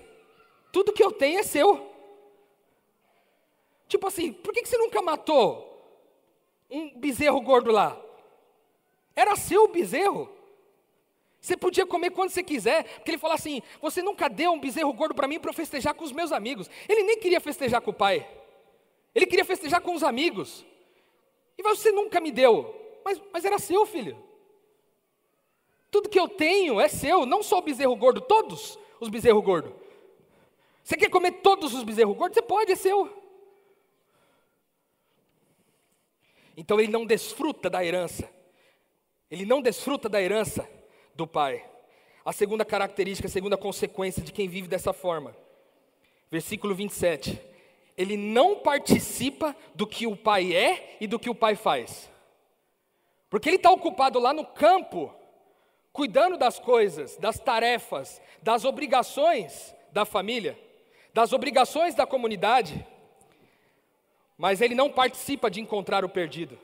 tudo 0.71 0.93
que 0.93 1.03
eu 1.03 1.11
tenho 1.11 1.40
é 1.40 1.43
seu. 1.43 1.90
Tipo 3.88 4.07
assim, 4.07 4.33
por 4.33 4.55
que 4.55 4.64
você 4.64 4.79
nunca 4.79 5.03
matou 5.03 5.71
um 6.71 6.97
bezerro 6.99 7.40
gordo 7.40 7.73
lá? 7.73 8.01
Era 9.14 9.37
seu 9.37 9.68
bezerro. 9.68 10.29
Você 11.40 11.57
podia 11.57 11.85
comer 11.85 12.11
quando 12.11 12.31
você 12.31 12.42
quiser, 12.42 12.85
porque 12.94 13.11
ele 13.11 13.18
falou 13.18 13.35
assim: 13.35 13.62
Você 13.81 14.03
nunca 14.03 14.29
deu 14.29 14.53
um 14.53 14.59
bezerro 14.59 14.92
gordo 14.94 15.14
para 15.14 15.29
mim 15.29 15.38
para 15.38 15.50
eu 15.50 15.55
festejar 15.55 15.94
com 15.94 16.03
os 16.03 16.11
meus 16.11 16.33
amigos. 16.33 16.70
Ele 16.88 17.03
nem 17.03 17.18
queria 17.18 17.38
festejar 17.40 17.83
com 17.83 17.90
o 17.90 17.94
pai, 17.94 18.27
ele 19.14 19.27
queria 19.27 19.44
festejar 19.44 19.81
com 19.81 19.94
os 19.94 20.03
amigos. 20.03 20.64
E 21.59 21.62
você 21.62 21.92
nunca 21.92 22.18
me 22.20 22.33
deu, 22.33 22.74
mas, 23.05 23.20
mas 23.33 23.44
era 23.44 23.59
seu, 23.59 23.85
filho. 23.87 24.16
Tudo 25.90 26.09
que 26.09 26.18
eu 26.18 26.29
tenho 26.29 26.81
é 26.81 26.88
seu, 26.88 27.24
não 27.27 27.42
só 27.42 27.59
o 27.59 27.62
bezerro 27.62 27.94
gordo, 27.94 28.20
todos 28.22 28.79
os 28.98 29.09
bezerros 29.09 29.44
gordos. 29.44 29.72
Você 30.83 30.96
quer 30.96 31.11
comer 31.11 31.33
todos 31.42 31.72
os 31.74 31.85
bezerros 31.85 32.16
gordos? 32.16 32.35
Você 32.35 32.42
pode, 32.42 32.72
é 32.72 32.74
seu. 32.74 33.22
Então 36.57 36.81
ele 36.81 36.90
não 36.90 37.05
desfruta 37.05 37.68
da 37.68 37.85
herança 37.85 38.29
ele 39.35 39.44
não 39.44 39.61
desfruta 39.61 40.09
da 40.09 40.23
herança 40.23 40.68
do 41.12 41.27
pai. 41.27 41.64
A 42.25 42.33
segunda 42.33 42.64
característica, 42.64 43.27
a 43.27 43.31
segunda 43.31 43.57
consequência 43.57 44.23
de 44.23 44.33
quem 44.33 44.49
vive 44.49 44.68
dessa 44.68 44.92
forma. 44.92 45.37
Versículo 46.31 46.73
27. 46.73 47.40
Ele 47.99 48.16
não 48.16 48.61
participa 48.61 49.55
do 49.75 49.88
que 49.88 50.07
o 50.07 50.16
pai 50.16 50.55
é 50.55 50.97
e 51.01 51.09
do 51.09 51.18
que 51.18 51.29
o 51.29 51.35
pai 51.35 51.57
faz. 51.57 52.09
Porque 53.29 53.49
ele 53.49 53.57
está 53.57 53.73
ocupado 53.73 54.20
lá 54.20 54.33
no 54.33 54.47
campo, 54.47 55.12
cuidando 55.92 56.37
das 56.37 56.61
coisas, 56.61 57.16
das 57.16 57.40
tarefas, 57.40 58.23
das 58.40 58.64
obrigações 58.64 59.75
da 59.90 60.05
família, 60.05 60.57
das 61.12 61.33
obrigações 61.33 61.97
da 61.97 62.07
comunidade, 62.07 62.87
mas 64.38 64.61
ele 64.61 64.77
não 64.77 64.90
participa 64.90 65.51
de 65.51 65.61
encontrar 65.61 66.05
o 66.05 66.09
perdido. 66.09 66.57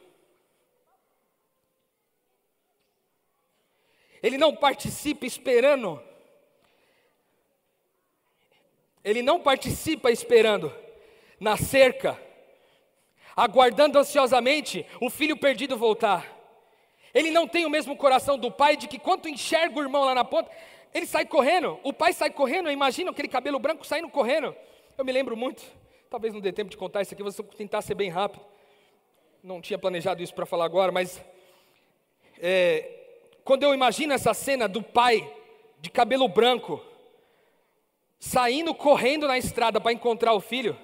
Ele 4.23 4.37
não 4.37 4.55
participa 4.55 5.27
esperando. 5.27 6.03
Ele 9.03 9.23
não 9.23 9.41
participa 9.41 10.11
esperando 10.11 10.73
na 11.39 11.57
cerca, 11.57 12.21
aguardando 13.35 13.99
ansiosamente 13.99 14.85
o 15.01 15.09
filho 15.09 15.37
perdido 15.39 15.77
voltar. 15.77 16.39
Ele 17.15 17.31
não 17.31 17.49
tem 17.49 17.65
o 17.65 17.71
mesmo 17.71 17.97
coração 17.97 18.39
do 18.39 18.51
pai 18.51 18.77
de 18.77 18.87
que 18.87 18.99
quando 18.99 19.29
enxerga 19.29 19.79
o 19.79 19.83
irmão 19.83 20.05
lá 20.05 20.15
na 20.15 20.25
ponta, 20.25 20.51
ele 20.93 21.07
sai 21.07 21.25
correndo. 21.25 21.81
O 21.83 21.93
pai 21.93 22.13
sai 22.13 22.31
correndo, 22.31 22.71
imagina 22.71 23.11
aquele 23.11 23.29
cabelo 23.29 23.59
branco 23.59 23.87
saindo 23.87 24.09
correndo. 24.11 24.55
Eu 24.99 25.05
me 25.05 25.13
lembro 25.13 25.37
muito, 25.37 25.65
talvez 26.11 26.35
não 26.35 26.41
dê 26.41 26.53
tempo 26.53 26.71
de 26.71 26.77
contar 26.77 27.01
isso 27.01 27.15
aqui, 27.15 27.23
vou 27.23 27.33
tentar 27.33 27.81
ser 27.81 27.95
bem 27.95 28.11
rápido. 28.11 28.45
Não 29.43 29.63
tinha 29.63 29.79
planejado 29.79 30.23
isso 30.23 30.35
para 30.35 30.45
falar 30.45 30.67
agora, 30.67 30.93
mas 30.93 31.25
é, 32.39 33.00
quando 33.51 33.65
eu 33.65 33.75
imagino 33.75 34.13
essa 34.13 34.33
cena 34.33 34.69
do 34.69 34.81
pai 34.81 35.29
de 35.81 35.91
cabelo 35.91 36.29
branco 36.29 36.81
saindo 38.17 38.73
correndo 38.73 39.27
na 39.27 39.37
estrada 39.37 39.81
para 39.81 39.93
encontrar 39.93 40.35
o 40.35 40.41
filho, 40.41 40.79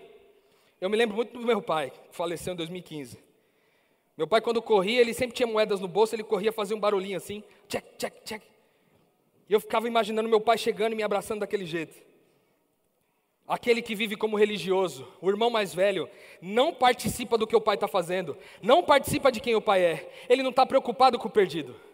eu 0.80 0.90
me 0.90 0.96
lembro 0.96 1.14
muito 1.14 1.38
do 1.38 1.46
meu 1.46 1.62
pai, 1.62 1.92
que 1.92 2.16
faleceu 2.16 2.54
em 2.54 2.56
2015. 2.56 3.20
Meu 4.16 4.26
pai, 4.26 4.40
quando 4.40 4.60
corria, 4.60 5.00
ele 5.00 5.14
sempre 5.14 5.36
tinha 5.36 5.46
moedas 5.46 5.78
no 5.78 5.86
bolso, 5.86 6.16
ele 6.16 6.24
corria 6.24 6.50
fazer 6.50 6.74
um 6.74 6.80
barulhinho 6.80 7.16
assim, 7.16 7.40
check, 7.68 7.84
check, 7.96 8.14
check. 8.24 8.42
E 9.48 9.52
eu 9.52 9.60
ficava 9.60 9.86
imaginando 9.86 10.28
meu 10.28 10.40
pai 10.40 10.58
chegando 10.58 10.94
e 10.94 10.96
me 10.96 11.04
abraçando 11.04 11.38
daquele 11.42 11.66
jeito. 11.66 11.96
Aquele 13.46 13.80
que 13.80 13.94
vive 13.94 14.16
como 14.16 14.36
religioso, 14.36 15.06
o 15.20 15.30
irmão 15.30 15.50
mais 15.50 15.72
velho, 15.72 16.10
não 16.42 16.74
participa 16.74 17.38
do 17.38 17.46
que 17.46 17.54
o 17.54 17.60
pai 17.60 17.76
está 17.76 17.86
fazendo, 17.86 18.36
não 18.60 18.82
participa 18.82 19.30
de 19.30 19.38
quem 19.38 19.54
o 19.54 19.62
pai 19.62 19.84
é, 19.84 20.12
ele 20.28 20.42
não 20.42 20.50
está 20.50 20.66
preocupado 20.66 21.16
com 21.16 21.28
o 21.28 21.30
perdido. 21.30 21.86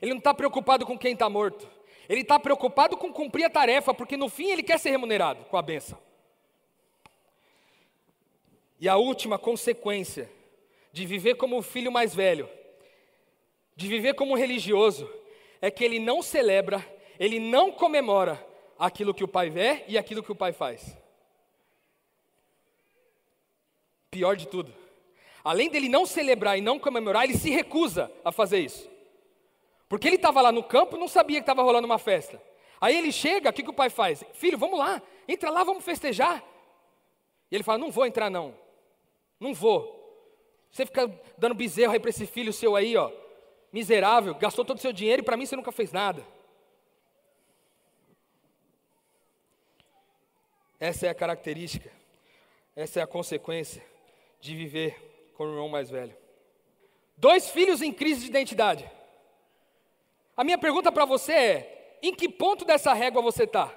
Ele 0.00 0.12
não 0.12 0.18
está 0.18 0.34
preocupado 0.34 0.84
com 0.84 0.98
quem 0.98 1.12
está 1.12 1.28
morto. 1.28 1.68
Ele 2.08 2.20
está 2.20 2.38
preocupado 2.38 2.96
com 2.96 3.12
cumprir 3.12 3.44
a 3.44 3.50
tarefa, 3.50 3.94
porque 3.94 4.16
no 4.16 4.28
fim 4.28 4.50
ele 4.50 4.62
quer 4.62 4.78
ser 4.78 4.90
remunerado 4.90 5.44
com 5.46 5.56
a 5.56 5.62
benção. 5.62 5.98
E 8.78 8.88
a 8.88 8.96
última 8.96 9.38
consequência 9.38 10.30
de 10.92 11.06
viver 11.06 11.36
como 11.36 11.58
o 11.58 11.62
filho 11.62 11.90
mais 11.90 12.14
velho, 12.14 12.48
de 13.74 13.88
viver 13.88 14.14
como 14.14 14.36
religioso, 14.36 15.10
é 15.60 15.70
que 15.70 15.84
ele 15.84 15.98
não 15.98 16.22
celebra, 16.22 16.84
ele 17.18 17.40
não 17.40 17.72
comemora 17.72 18.44
aquilo 18.78 19.14
que 19.14 19.24
o 19.24 19.28
pai 19.28 19.48
vê 19.48 19.84
e 19.88 19.96
aquilo 19.96 20.22
que 20.22 20.32
o 20.32 20.36
pai 20.36 20.52
faz. 20.52 20.96
Pior 24.10 24.36
de 24.36 24.46
tudo, 24.46 24.72
além 25.42 25.70
dele 25.70 25.88
não 25.88 26.04
celebrar 26.06 26.58
e 26.58 26.60
não 26.60 26.78
comemorar, 26.78 27.24
ele 27.24 27.36
se 27.36 27.50
recusa 27.50 28.12
a 28.24 28.30
fazer 28.30 28.60
isso. 28.60 28.93
Porque 29.94 30.08
ele 30.08 30.16
estava 30.16 30.42
lá 30.42 30.50
no 30.50 30.64
campo 30.64 30.96
não 30.96 31.06
sabia 31.06 31.36
que 31.36 31.44
estava 31.44 31.62
rolando 31.62 31.86
uma 31.86 32.00
festa. 32.00 32.42
Aí 32.80 32.98
ele 32.98 33.12
chega, 33.12 33.48
o 33.48 33.52
que, 33.52 33.62
que 33.62 33.70
o 33.70 33.72
pai 33.72 33.88
faz? 33.88 34.24
Filho, 34.32 34.58
vamos 34.58 34.76
lá, 34.76 35.00
entra 35.28 35.50
lá, 35.50 35.62
vamos 35.62 35.84
festejar. 35.84 36.42
E 37.48 37.54
ele 37.54 37.62
fala: 37.62 37.78
Não 37.78 37.92
vou 37.92 38.04
entrar, 38.04 38.28
não. 38.28 38.58
Não 39.38 39.54
vou. 39.54 40.28
Você 40.68 40.84
fica 40.84 41.06
dando 41.38 41.54
bezerro 41.54 41.92
aí 41.92 42.00
para 42.00 42.10
esse 42.10 42.26
filho 42.26 42.52
seu 42.52 42.74
aí, 42.74 42.96
ó, 42.96 43.08
miserável, 43.72 44.34
gastou 44.34 44.64
todo 44.64 44.78
o 44.78 44.80
seu 44.80 44.92
dinheiro 44.92 45.22
e 45.22 45.24
para 45.24 45.36
mim 45.36 45.46
você 45.46 45.54
nunca 45.54 45.70
fez 45.70 45.92
nada. 45.92 46.26
Essa 50.80 51.06
é 51.06 51.10
a 51.10 51.14
característica, 51.14 51.92
essa 52.74 52.98
é 52.98 53.02
a 53.04 53.06
consequência 53.06 53.80
de 54.40 54.56
viver 54.56 55.30
com 55.36 55.44
o 55.44 55.50
irmão 55.50 55.68
mais 55.68 55.88
velho. 55.88 56.16
Dois 57.16 57.48
filhos 57.48 57.80
em 57.80 57.92
crise 57.92 58.22
de 58.22 58.26
identidade. 58.26 58.90
A 60.36 60.42
minha 60.42 60.58
pergunta 60.58 60.90
para 60.90 61.04
você 61.04 61.32
é: 61.32 61.98
em 62.02 62.14
que 62.14 62.28
ponto 62.28 62.64
dessa 62.64 62.92
régua 62.92 63.22
você 63.22 63.44
está? 63.44 63.72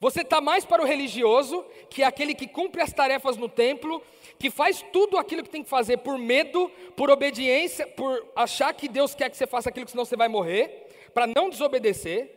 Você 0.00 0.20
está 0.20 0.40
mais 0.40 0.64
para 0.64 0.80
o 0.80 0.86
religioso, 0.86 1.64
que 1.90 2.04
é 2.04 2.06
aquele 2.06 2.32
que 2.32 2.46
cumpre 2.46 2.80
as 2.80 2.92
tarefas 2.92 3.36
no 3.36 3.48
templo, 3.48 4.00
que 4.38 4.48
faz 4.48 4.80
tudo 4.92 5.18
aquilo 5.18 5.42
que 5.42 5.50
tem 5.50 5.64
que 5.64 5.68
fazer 5.68 5.96
por 5.98 6.16
medo, 6.16 6.70
por 6.96 7.10
obediência, 7.10 7.84
por 7.84 8.24
achar 8.36 8.72
que 8.74 8.86
Deus 8.86 9.12
quer 9.14 9.28
que 9.28 9.36
você 9.36 9.46
faça 9.46 9.68
aquilo 9.68 9.86
que 9.86 9.90
senão 9.90 10.04
você 10.04 10.16
vai 10.16 10.28
morrer, 10.28 10.86
para 11.12 11.26
não 11.26 11.50
desobedecer? 11.50 12.32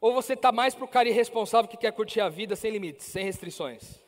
Ou 0.00 0.12
você 0.12 0.32
está 0.32 0.50
mais 0.50 0.74
para 0.74 0.84
o 0.84 0.88
cara 0.88 1.08
irresponsável 1.08 1.70
que 1.70 1.76
quer 1.76 1.92
curtir 1.92 2.20
a 2.20 2.28
vida 2.28 2.56
sem 2.56 2.72
limites, 2.72 3.06
sem 3.06 3.24
restrições? 3.24 4.02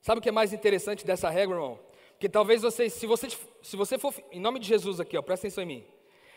Sabe 0.00 0.18
o 0.18 0.22
que 0.22 0.30
é 0.30 0.32
mais 0.32 0.54
interessante 0.54 1.04
dessa 1.04 1.28
regra, 1.28 1.56
irmão? 1.56 1.78
Porque 2.24 2.32
talvez 2.32 2.62
você, 2.62 2.88
se 2.88 3.06
você, 3.06 3.28
se 3.60 3.76
você 3.76 3.98
for, 3.98 4.14
em 4.32 4.40
nome 4.40 4.58
de 4.58 4.66
Jesus 4.66 4.98
aqui, 4.98 5.14
ó, 5.14 5.20
presta 5.20 5.46
atenção 5.46 5.62
em 5.62 5.66
mim. 5.66 5.84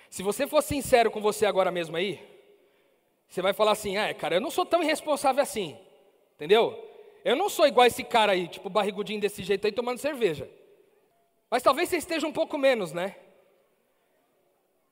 Se 0.10 0.22
você 0.22 0.46
for 0.46 0.62
sincero 0.62 1.10
com 1.10 1.22
você 1.22 1.46
agora 1.46 1.72
mesmo 1.72 1.96
aí, 1.96 2.20
você 3.30 3.42
vai 3.42 3.54
falar 3.54 3.72
assim, 3.72 3.96
ah, 3.96 4.14
cara, 4.14 4.36
eu 4.36 4.42
não 4.42 4.52
sou 4.52 4.66
tão 4.66 4.84
irresponsável 4.84 5.42
assim, 5.42 5.80
entendeu? 6.36 6.78
Eu 7.24 7.38
não 7.38 7.48
sou 7.48 7.66
igual 7.66 7.88
esse 7.88 8.04
cara 8.04 8.34
aí, 8.34 8.50
tipo 8.50 8.70
barrigudinho 8.70 9.22
desse 9.22 9.42
jeito 9.44 9.66
aí, 9.66 9.72
tomando 9.72 9.98
cerveja. 9.98 10.52
Mas 11.50 11.64
talvez 11.64 11.88
você 11.88 11.96
esteja 11.96 12.28
um 12.28 12.34
pouco 12.34 12.58
menos, 12.58 12.92
né? 12.92 13.16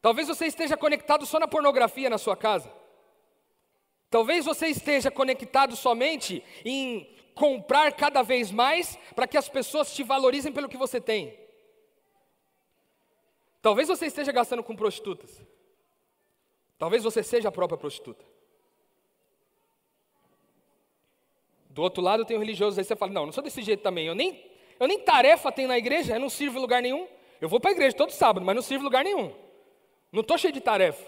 Talvez 0.01 0.29
você 0.29 0.45
esteja 0.45 0.77
conectado 0.77 1.25
só 1.25 1.37
na 1.41 1.47
pornografia 1.49 2.09
na 2.09 2.17
sua 2.17 2.37
casa. 2.37 2.71
Talvez 4.09 4.45
você 4.45 4.67
esteja 4.67 5.11
conectado 5.11 5.75
somente 5.75 6.41
em 6.63 7.13
comprar 7.35 7.91
cada 7.91 8.23
vez 8.23 8.49
mais 8.49 8.97
para 9.13 9.27
que 9.27 9.37
as 9.37 9.49
pessoas 9.49 9.93
te 9.93 10.01
valorizem 10.01 10.51
pelo 10.51 10.69
que 10.69 10.77
você 10.77 10.99
tem. 10.99 11.37
Talvez 13.61 13.87
você 13.87 14.05
esteja 14.05 14.31
gastando 14.31 14.63
com 14.63 14.75
prostitutas. 14.75 15.41
Talvez 16.77 17.03
você 17.03 17.21
seja 17.21 17.49
a 17.49 17.51
própria 17.51 17.77
prostituta. 17.77 18.25
Do 21.69 21.81
outro 21.81 22.01
lado 22.01 22.23
tem 22.23 22.37
o 22.37 22.39
religioso, 22.39 22.79
aí 22.79 22.85
você 22.85 22.95
fala: 22.95 23.11
Não, 23.11 23.25
não 23.25 23.33
sou 23.33 23.43
desse 23.43 23.61
jeito 23.61 23.83
também. 23.83 24.07
Eu 24.07 24.15
nem, 24.15 24.49
eu 24.79 24.87
nem 24.87 24.99
tarefa 24.99 25.51
tenho 25.51 25.67
na 25.67 25.77
igreja, 25.77 26.15
eu 26.15 26.19
não 26.19 26.29
sirvo 26.29 26.57
em 26.57 26.61
lugar 26.61 26.81
nenhum. 26.81 27.07
Eu 27.41 27.49
vou 27.49 27.59
para 27.59 27.71
a 27.71 27.73
igreja 27.73 27.95
todo 27.95 28.11
sábado, 28.11 28.45
mas 28.45 28.55
não 28.55 28.61
sirvo 28.61 28.83
em 28.83 28.85
lugar 28.85 29.03
nenhum. 29.03 29.33
Não 30.11 30.21
estou 30.21 30.37
cheio 30.37 30.53
de 30.53 30.61
tarefa. 30.61 31.03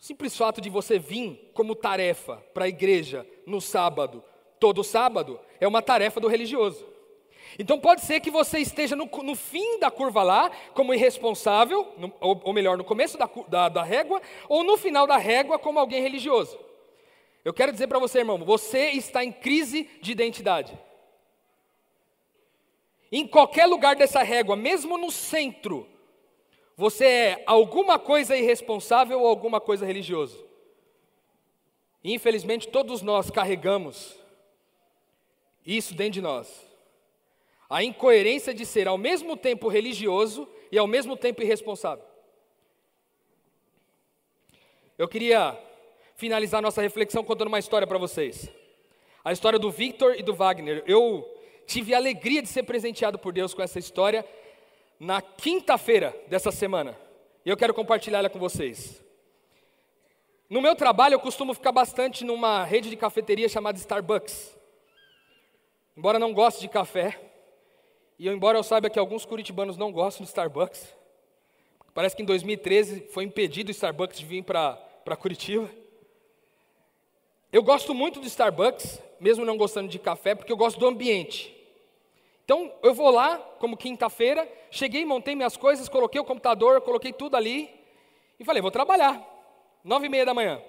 O 0.00 0.02
simples 0.02 0.36
fato 0.36 0.60
de 0.60 0.70
você 0.70 0.98
vir 0.98 1.50
como 1.52 1.74
tarefa 1.74 2.36
para 2.54 2.64
a 2.64 2.68
igreja 2.68 3.26
no 3.44 3.60
sábado 3.60 4.24
todo 4.58 4.84
sábado, 4.84 5.40
é 5.60 5.66
uma 5.66 5.82
tarefa 5.82 6.20
do 6.20 6.28
religioso. 6.28 6.86
Então 7.58 7.78
pode 7.78 8.02
ser 8.02 8.20
que 8.20 8.30
você 8.30 8.58
esteja 8.58 8.94
no, 8.94 9.06
no 9.06 9.34
fim 9.34 9.78
da 9.78 9.90
curva 9.90 10.22
lá, 10.22 10.50
como 10.74 10.92
irresponsável, 10.92 11.92
no, 11.96 12.12
ou, 12.20 12.40
ou, 12.44 12.52
melhor, 12.52 12.76
no 12.76 12.84
começo 12.84 13.16
da, 13.16 13.28
da, 13.48 13.68
da 13.68 13.82
régua, 13.82 14.20
ou 14.48 14.62
no 14.62 14.76
final 14.76 15.06
da 15.06 15.16
régua, 15.16 15.58
como 15.58 15.78
alguém 15.78 16.02
religioso. 16.02 16.58
Eu 17.44 17.54
quero 17.54 17.72
dizer 17.72 17.86
para 17.86 17.98
você, 17.98 18.18
irmão, 18.18 18.38
você 18.38 18.90
está 18.90 19.24
em 19.24 19.32
crise 19.32 19.88
de 20.02 20.12
identidade. 20.12 20.78
Em 23.10 23.26
qualquer 23.26 23.66
lugar 23.66 23.96
dessa 23.96 24.22
régua, 24.22 24.54
mesmo 24.54 24.98
no 24.98 25.10
centro, 25.10 25.88
você 26.76 27.04
é 27.06 27.42
alguma 27.46 27.98
coisa 27.98 28.36
irresponsável 28.36 29.20
ou 29.20 29.26
alguma 29.26 29.60
coisa 29.60 29.86
religioso. 29.86 30.46
infelizmente, 32.04 32.68
todos 32.68 33.02
nós 33.02 33.30
carregamos 33.30 34.18
isso 35.76 35.94
dentro 35.94 36.14
de 36.14 36.22
nós. 36.22 36.66
A 37.68 37.84
incoerência 37.84 38.54
de 38.54 38.64
ser 38.64 38.88
ao 38.88 38.96
mesmo 38.96 39.36
tempo 39.36 39.68
religioso 39.68 40.48
e 40.72 40.78
ao 40.78 40.86
mesmo 40.86 41.16
tempo 41.16 41.42
irresponsável. 41.42 42.04
Eu 44.96 45.06
queria 45.06 45.56
finalizar 46.16 46.62
nossa 46.62 46.80
reflexão 46.80 47.22
contando 47.22 47.48
uma 47.48 47.58
história 47.58 47.86
para 47.86 47.98
vocês. 47.98 48.50
A 49.22 49.30
história 49.30 49.58
do 49.58 49.70
Victor 49.70 50.18
e 50.18 50.22
do 50.22 50.34
Wagner. 50.34 50.82
Eu 50.86 51.24
tive 51.66 51.94
a 51.94 51.98
alegria 51.98 52.40
de 52.40 52.48
ser 52.48 52.62
presenteado 52.62 53.18
por 53.18 53.32
Deus 53.32 53.52
com 53.52 53.62
essa 53.62 53.78
história 53.78 54.24
na 54.98 55.20
quinta-feira 55.20 56.18
dessa 56.28 56.50
semana. 56.50 56.98
E 57.44 57.50
eu 57.50 57.56
quero 57.56 57.74
compartilhar 57.74 58.20
ela 58.20 58.30
com 58.30 58.38
vocês. 58.38 59.04
No 60.48 60.62
meu 60.62 60.74
trabalho, 60.74 61.14
eu 61.14 61.20
costumo 61.20 61.52
ficar 61.52 61.72
bastante 61.72 62.24
numa 62.24 62.64
rede 62.64 62.88
de 62.88 62.96
cafeteria 62.96 63.48
chamada 63.50 63.76
Starbucks. 63.76 64.57
Embora 65.98 66.18
não 66.18 66.32
goste 66.32 66.62
de 66.62 66.68
café, 66.68 67.20
e 68.18 68.26
eu, 68.26 68.32
embora 68.32 68.56
eu 68.56 68.62
saiba 68.62 68.88
que 68.88 68.98
alguns 68.98 69.26
curitibanos 69.26 69.76
não 69.76 69.92
gostam 69.92 70.24
de 70.24 70.28
Starbucks, 70.28 70.96
Parece 71.98 72.14
que 72.14 72.22
em 72.22 72.26
2013 72.26 73.08
foi 73.10 73.24
impedido 73.24 73.70
o 73.70 73.72
Starbucks 73.72 74.20
de 74.20 74.24
vir 74.24 74.44
para 74.44 75.16
Curitiba. 75.18 75.68
Eu 77.52 77.60
gosto 77.60 77.92
muito 77.92 78.20
do 78.20 78.26
Starbucks, 78.28 79.02
mesmo 79.18 79.44
não 79.44 79.56
gostando 79.56 79.88
de 79.88 79.98
café, 79.98 80.36
porque 80.36 80.52
eu 80.52 80.56
gosto 80.56 80.78
do 80.78 80.86
ambiente. 80.86 81.52
Então 82.44 82.72
eu 82.84 82.94
vou 82.94 83.10
lá, 83.10 83.38
como 83.58 83.76
quinta-feira, 83.76 84.48
cheguei, 84.70 85.04
montei 85.04 85.34
minhas 85.34 85.56
coisas, 85.56 85.88
coloquei 85.88 86.20
o 86.20 86.24
computador, 86.24 86.80
coloquei 86.82 87.12
tudo 87.12 87.36
ali 87.36 87.68
e 88.38 88.44
falei, 88.44 88.62
vou 88.62 88.70
trabalhar. 88.70 89.20
Nove 89.82 90.06
e 90.06 90.08
meia 90.08 90.24
da 90.24 90.32
manhã. 90.32 90.62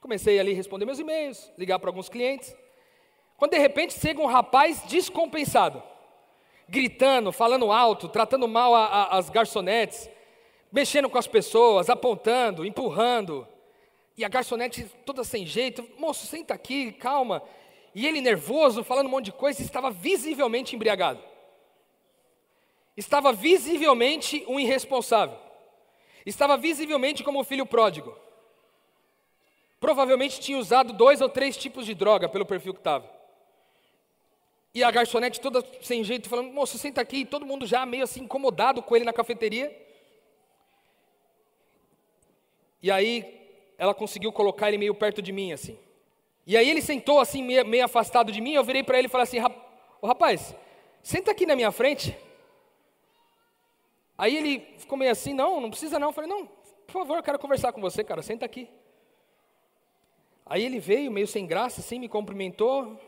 Comecei 0.00 0.40
ali 0.40 0.50
a 0.50 0.56
responder 0.56 0.84
meus 0.84 0.98
e-mails, 0.98 1.48
ligar 1.56 1.78
para 1.78 1.90
alguns 1.90 2.08
clientes. 2.08 2.56
Quando 3.44 3.52
de 3.52 3.58
repente 3.58 4.00
chega 4.00 4.22
um 4.22 4.26
rapaz 4.26 4.84
descompensado, 4.86 5.82
gritando, 6.66 7.30
falando 7.30 7.70
alto, 7.70 8.08
tratando 8.08 8.48
mal 8.48 8.74
a, 8.74 8.86
a, 8.86 9.18
as 9.18 9.28
garçonetes, 9.28 10.08
mexendo 10.72 11.10
com 11.10 11.18
as 11.18 11.26
pessoas, 11.26 11.90
apontando, 11.90 12.64
empurrando. 12.64 13.46
E 14.16 14.24
a 14.24 14.30
garçonete 14.30 14.84
toda 15.04 15.22
sem 15.24 15.44
jeito, 15.44 15.86
moço, 15.98 16.26
senta 16.26 16.54
aqui, 16.54 16.90
calma. 16.92 17.42
E 17.94 18.06
ele 18.06 18.22
nervoso, 18.22 18.82
falando 18.82 19.08
um 19.08 19.10
monte 19.10 19.26
de 19.26 19.32
coisa, 19.32 19.60
estava 19.60 19.90
visivelmente 19.90 20.74
embriagado. 20.74 21.20
Estava 22.96 23.30
visivelmente 23.30 24.42
um 24.48 24.58
irresponsável. 24.58 25.36
Estava 26.24 26.56
visivelmente 26.56 27.22
como 27.22 27.40
o 27.40 27.44
filho 27.44 27.66
pródigo. 27.66 28.16
Provavelmente 29.78 30.40
tinha 30.40 30.56
usado 30.56 30.94
dois 30.94 31.20
ou 31.20 31.28
três 31.28 31.58
tipos 31.58 31.84
de 31.84 31.94
droga 31.94 32.26
pelo 32.26 32.46
perfil 32.46 32.72
que 32.72 32.80
estava. 32.80 33.12
E 34.74 34.82
a 34.82 34.90
garçonete 34.90 35.40
toda 35.40 35.64
sem 35.80 36.02
jeito, 36.02 36.28
falando, 36.28 36.52
moço, 36.52 36.76
senta 36.76 37.00
aqui, 37.00 37.18
e 37.18 37.24
todo 37.24 37.46
mundo 37.46 37.64
já 37.64 37.86
meio 37.86 38.02
assim 38.02 38.24
incomodado 38.24 38.82
com 38.82 38.96
ele 38.96 39.04
na 39.04 39.12
cafeteria. 39.12 39.72
E 42.82 42.90
aí 42.90 43.40
ela 43.78 43.94
conseguiu 43.94 44.32
colocar 44.32 44.68
ele 44.68 44.78
meio 44.78 44.94
perto 44.94 45.22
de 45.22 45.30
mim, 45.30 45.52
assim. 45.52 45.78
E 46.44 46.56
aí 46.56 46.68
ele 46.68 46.82
sentou 46.82 47.20
assim, 47.20 47.42
meio, 47.42 47.64
meio 47.64 47.84
afastado 47.84 48.32
de 48.32 48.40
mim, 48.40 48.54
eu 48.54 48.64
virei 48.64 48.82
para 48.82 48.98
ele 48.98 49.06
e 49.06 49.10
falei 49.10 49.22
assim, 49.22 49.38
Ô, 50.02 50.06
rapaz, 50.06 50.54
senta 51.02 51.30
aqui 51.30 51.46
na 51.46 51.54
minha 51.54 51.70
frente. 51.70 52.18
Aí 54.18 54.36
ele 54.36 54.60
ficou 54.78 54.98
meio 54.98 55.12
assim, 55.12 55.32
não, 55.32 55.60
não 55.60 55.70
precisa 55.70 55.98
não. 55.98 56.08
Eu 56.08 56.12
falei, 56.12 56.28
não, 56.28 56.46
por 56.46 56.92
favor, 56.92 57.16
eu 57.16 57.22
quero 57.22 57.38
conversar 57.38 57.72
com 57.72 57.80
você, 57.80 58.02
cara, 58.02 58.22
senta 58.22 58.44
aqui. 58.44 58.68
Aí 60.44 60.64
ele 60.64 60.78
veio, 60.78 61.10
meio 61.10 61.26
sem 61.26 61.46
graça, 61.46 61.80
assim, 61.80 61.98
me 61.98 62.08
cumprimentou. 62.08 63.00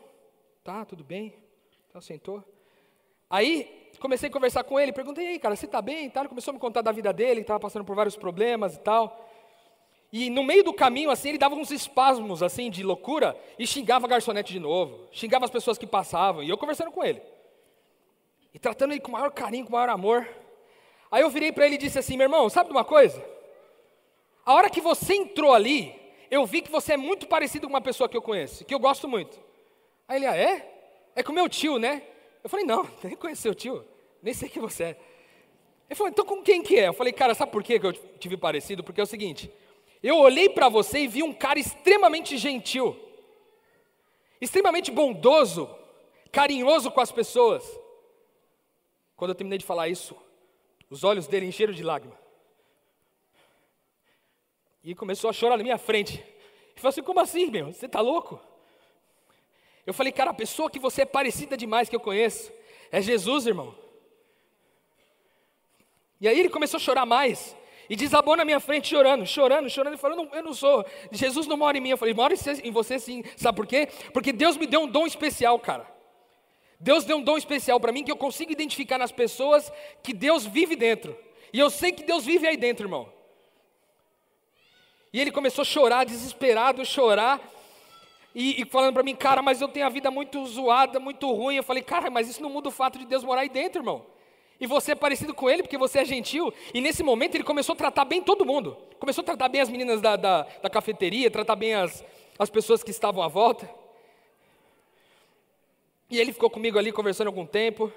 Tá, 0.63 0.83
tudo 0.85 1.03
bem. 1.03 1.46
Então 1.89 2.01
sentou. 2.01 2.43
Aí 3.29 3.89
comecei 3.99 4.29
a 4.29 4.31
conversar 4.31 4.63
com 4.63 4.79
ele, 4.79 4.93
perguntei, 4.93 5.27
aí, 5.27 5.39
cara, 5.39 5.55
você 5.55 5.65
está 5.65 5.81
bem? 5.81 6.11
Ele 6.13 6.27
começou 6.29 6.51
a 6.51 6.53
me 6.53 6.59
contar 6.59 6.81
da 6.81 6.91
vida 6.91 7.11
dele, 7.11 7.41
estava 7.41 7.59
passando 7.59 7.83
por 7.83 7.95
vários 7.95 8.15
problemas 8.15 8.75
e 8.75 8.79
tal. 8.79 9.27
E 10.11 10.29
no 10.29 10.43
meio 10.43 10.63
do 10.63 10.73
caminho, 10.73 11.09
assim, 11.09 11.29
ele 11.29 11.37
dava 11.37 11.55
uns 11.55 11.71
espasmos, 11.71 12.41
assim, 12.41 12.69
de 12.69 12.83
loucura 12.83 13.37
e 13.59 13.67
xingava 13.67 14.05
a 14.05 14.09
garçonete 14.09 14.53
de 14.53 14.59
novo, 14.59 15.07
xingava 15.11 15.45
as 15.45 15.51
pessoas 15.51 15.77
que 15.77 15.85
passavam, 15.85 16.43
e 16.43 16.49
eu 16.49 16.57
conversando 16.57 16.91
com 16.91 17.03
ele. 17.03 17.21
E 18.53 18.59
tratando 18.59 18.91
ele 18.91 19.01
com 19.01 19.09
o 19.09 19.13
maior 19.13 19.31
carinho, 19.31 19.65
com 19.65 19.69
o 19.69 19.73
maior 19.73 19.89
amor. 19.89 20.27
Aí 21.11 21.21
eu 21.21 21.29
virei 21.29 21.51
para 21.51 21.65
ele 21.65 21.75
e 21.75 21.79
disse 21.79 21.99
assim: 21.99 22.15
meu 22.15 22.25
irmão, 22.25 22.49
sabe 22.49 22.69
de 22.69 22.75
uma 22.75 22.85
coisa? 22.85 23.23
A 24.45 24.53
hora 24.53 24.69
que 24.69 24.79
você 24.79 25.13
entrou 25.13 25.53
ali, 25.53 25.93
eu 26.31 26.45
vi 26.45 26.61
que 26.61 26.71
você 26.71 26.93
é 26.93 26.97
muito 26.97 27.27
parecido 27.27 27.67
com 27.67 27.73
uma 27.73 27.81
pessoa 27.81 28.07
que 28.07 28.15
eu 28.15 28.21
conheço, 28.21 28.63
que 28.63 28.73
eu 28.73 28.79
gosto 28.79 29.07
muito. 29.07 29.37
Aí 30.07 30.17
ele, 30.17 30.25
ah, 30.25 30.37
é? 30.37 30.76
É 31.17 31.23
com 31.23 31.33
meu 31.33 31.49
tio, 31.49 31.79
né? 31.79 32.03
Eu 32.43 32.49
falei, 32.49 32.63
não, 32.63 32.87
nem 33.03 33.15
conheço 33.15 33.41
seu 33.41 33.55
tio, 33.55 33.83
nem 34.21 34.35
sei 34.35 34.47
quem 34.47 34.61
você 34.61 34.83
é. 34.83 34.99
Ele 35.89 35.95
falou, 35.95 36.11
então 36.11 36.23
com 36.23 36.43
quem 36.43 36.61
que 36.61 36.77
é? 36.77 36.89
Eu 36.89 36.93
falei, 36.93 37.11
cara, 37.11 37.33
sabe 37.33 37.51
por 37.51 37.63
que 37.63 37.73
eu 37.73 37.91
tive 38.19 38.37
parecido? 38.37 38.83
Porque 38.83 39.01
é 39.01 39.03
o 39.03 39.07
seguinte, 39.07 39.51
eu 40.03 40.15
olhei 40.19 40.47
para 40.47 40.69
você 40.69 40.99
e 40.99 41.07
vi 41.07 41.23
um 41.23 41.33
cara 41.33 41.57
extremamente 41.57 42.37
gentil, 42.37 42.95
extremamente 44.39 44.91
bondoso, 44.91 45.67
carinhoso 46.31 46.91
com 46.91 47.01
as 47.01 47.11
pessoas. 47.11 47.63
Quando 49.15 49.31
eu 49.31 49.35
terminei 49.35 49.57
de 49.57 49.65
falar 49.65 49.87
isso, 49.87 50.15
os 50.87 51.03
olhos 51.03 51.25
dele 51.25 51.47
encheram 51.47 51.73
de 51.73 51.81
lágrimas. 51.81 52.19
E 54.83 54.93
começou 54.93 55.31
a 55.31 55.33
chorar 55.33 55.57
na 55.57 55.63
minha 55.63 55.79
frente. 55.79 56.19
Ele 56.19 56.75
falou 56.75 56.89
assim: 56.89 57.01
Como 57.01 57.19
assim, 57.19 57.49
meu? 57.49 57.73
Você 57.73 57.87
está 57.87 58.01
louco? 58.01 58.39
Eu 59.87 59.93
falei, 59.93 60.11
cara, 60.11 60.31
a 60.31 60.33
pessoa 60.33 60.69
que 60.69 60.77
você 60.77 61.03
é 61.03 61.05
parecida 61.05 61.55
demais 61.55 61.87
que 61.87 61.95
eu 61.95 61.99
conheço 61.99 62.51
é 62.91 63.01
Jesus, 63.01 63.47
irmão. 63.47 63.73
E 66.19 66.27
aí 66.27 66.37
ele 66.37 66.49
começou 66.49 66.77
a 66.77 66.81
chorar 66.81 67.05
mais. 67.05 67.55
E 67.89 67.95
desabou 67.95 68.35
na 68.35 68.43
minha 68.43 68.59
frente 68.59 68.89
chorando, 68.89 69.25
chorando, 69.25 69.69
chorando, 69.69 69.93
e 69.93 69.97
falando, 69.97 70.29
eu 70.33 70.43
não 70.43 70.53
sou, 70.53 70.85
Jesus 71.09 71.47
não 71.47 71.55
mora 71.55 71.77
em 71.77 71.79
mim. 71.79 71.91
Eu 71.91 71.97
falei, 71.97 72.13
mora 72.13 72.33
em 72.33 72.69
você 72.69 72.99
sim. 72.99 73.23
Sabe 73.37 73.55
por 73.55 73.65
quê? 73.65 73.87
Porque 74.11 74.33
Deus 74.33 74.57
me 74.57 74.67
deu 74.67 74.81
um 74.81 74.87
dom 74.87 75.07
especial, 75.07 75.57
cara. 75.57 75.87
Deus 76.77 77.05
deu 77.05 77.15
um 77.15 77.23
dom 77.23 77.37
especial 77.37 77.79
para 77.79 77.93
mim 77.93 78.03
que 78.03 78.11
eu 78.11 78.17
consigo 78.17 78.51
identificar 78.51 78.97
nas 78.97 79.13
pessoas 79.13 79.71
que 80.03 80.13
Deus 80.13 80.45
vive 80.45 80.75
dentro. 80.75 81.17
E 81.53 81.59
eu 81.59 81.69
sei 81.69 81.93
que 81.93 82.03
Deus 82.03 82.25
vive 82.25 82.45
aí 82.45 82.57
dentro, 82.57 82.85
irmão. 82.87 83.09
E 85.13 85.21
ele 85.21 85.31
começou 85.31 85.61
a 85.61 85.65
chorar, 85.65 86.03
desesperado, 86.03 86.83
chorar. 86.83 87.39
E, 88.39 88.61
e 88.61 88.65
falando 88.65 88.93
para 88.93 89.01
mim, 89.01 89.15
cara, 89.15 89.41
mas 89.41 89.61
eu 89.61 89.67
tenho 89.67 89.87
a 89.87 89.89
vida 89.89 90.11
muito 90.11 90.45
zoada, 90.45 90.99
muito 90.99 91.27
ruim. 91.33 91.55
Eu 91.55 91.63
falei, 91.63 91.81
cara, 91.81 92.11
mas 92.11 92.29
isso 92.29 92.39
não 92.39 92.51
muda 92.51 92.69
o 92.69 92.71
fato 92.71 92.99
de 92.99 93.05
Deus 93.07 93.23
morar 93.23 93.41
aí 93.41 93.49
dentro, 93.49 93.81
irmão. 93.81 94.05
E 94.61 94.67
você 94.67 94.91
é 94.91 94.95
parecido 94.95 95.33
com 95.33 95.49
ele 95.49 95.63
porque 95.63 95.75
você 95.75 96.01
é 96.01 96.05
gentil. 96.05 96.53
E 96.71 96.79
nesse 96.79 97.01
momento 97.01 97.33
ele 97.33 97.43
começou 97.43 97.73
a 97.73 97.75
tratar 97.75 98.05
bem 98.05 98.21
todo 98.21 98.45
mundo. 98.45 98.77
Começou 98.99 99.23
a 99.23 99.25
tratar 99.25 99.49
bem 99.49 99.61
as 99.61 99.69
meninas 99.69 100.01
da, 100.01 100.15
da, 100.15 100.43
da 100.61 100.69
cafeteria, 100.69 101.31
tratar 101.31 101.55
bem 101.55 101.73
as, 101.73 102.05
as 102.37 102.47
pessoas 102.47 102.83
que 102.83 102.91
estavam 102.91 103.23
à 103.23 103.27
volta. 103.27 103.67
E 106.07 106.19
ele 106.19 106.31
ficou 106.31 106.51
comigo 106.51 106.77
ali 106.77 106.91
conversando 106.91 107.29
algum 107.29 107.45
tempo. 107.45 107.91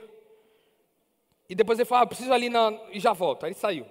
E 1.51 1.55
depois 1.55 1.79
ele 1.79 1.85
falou, 1.85 2.05
ah, 2.05 2.07
preciso 2.07 2.33
ali 2.33 2.49
na... 2.49 2.73
e 2.91 2.99
já 2.99 3.13
volto. 3.13 3.45
Aí 3.45 3.51
ele 3.51 3.59
saiu. 3.59 3.85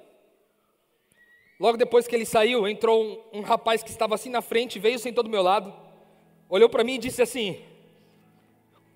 Logo 1.59 1.77
depois 1.77 2.07
que 2.07 2.15
ele 2.15 2.25
saiu, 2.25 2.67
entrou 2.67 3.03
um, 3.03 3.39
um 3.39 3.41
rapaz 3.41 3.83
que 3.83 3.91
estava 3.91 4.15
assim 4.15 4.31
na 4.31 4.41
frente, 4.41 4.79
veio, 4.79 4.97
sentou 4.97 5.23
do 5.23 5.29
meu 5.29 5.43
lado, 5.43 5.88
olhou 6.49 6.67
para 6.67 6.83
mim 6.83 6.95
e 6.95 6.97
disse 6.97 7.21
assim, 7.21 7.61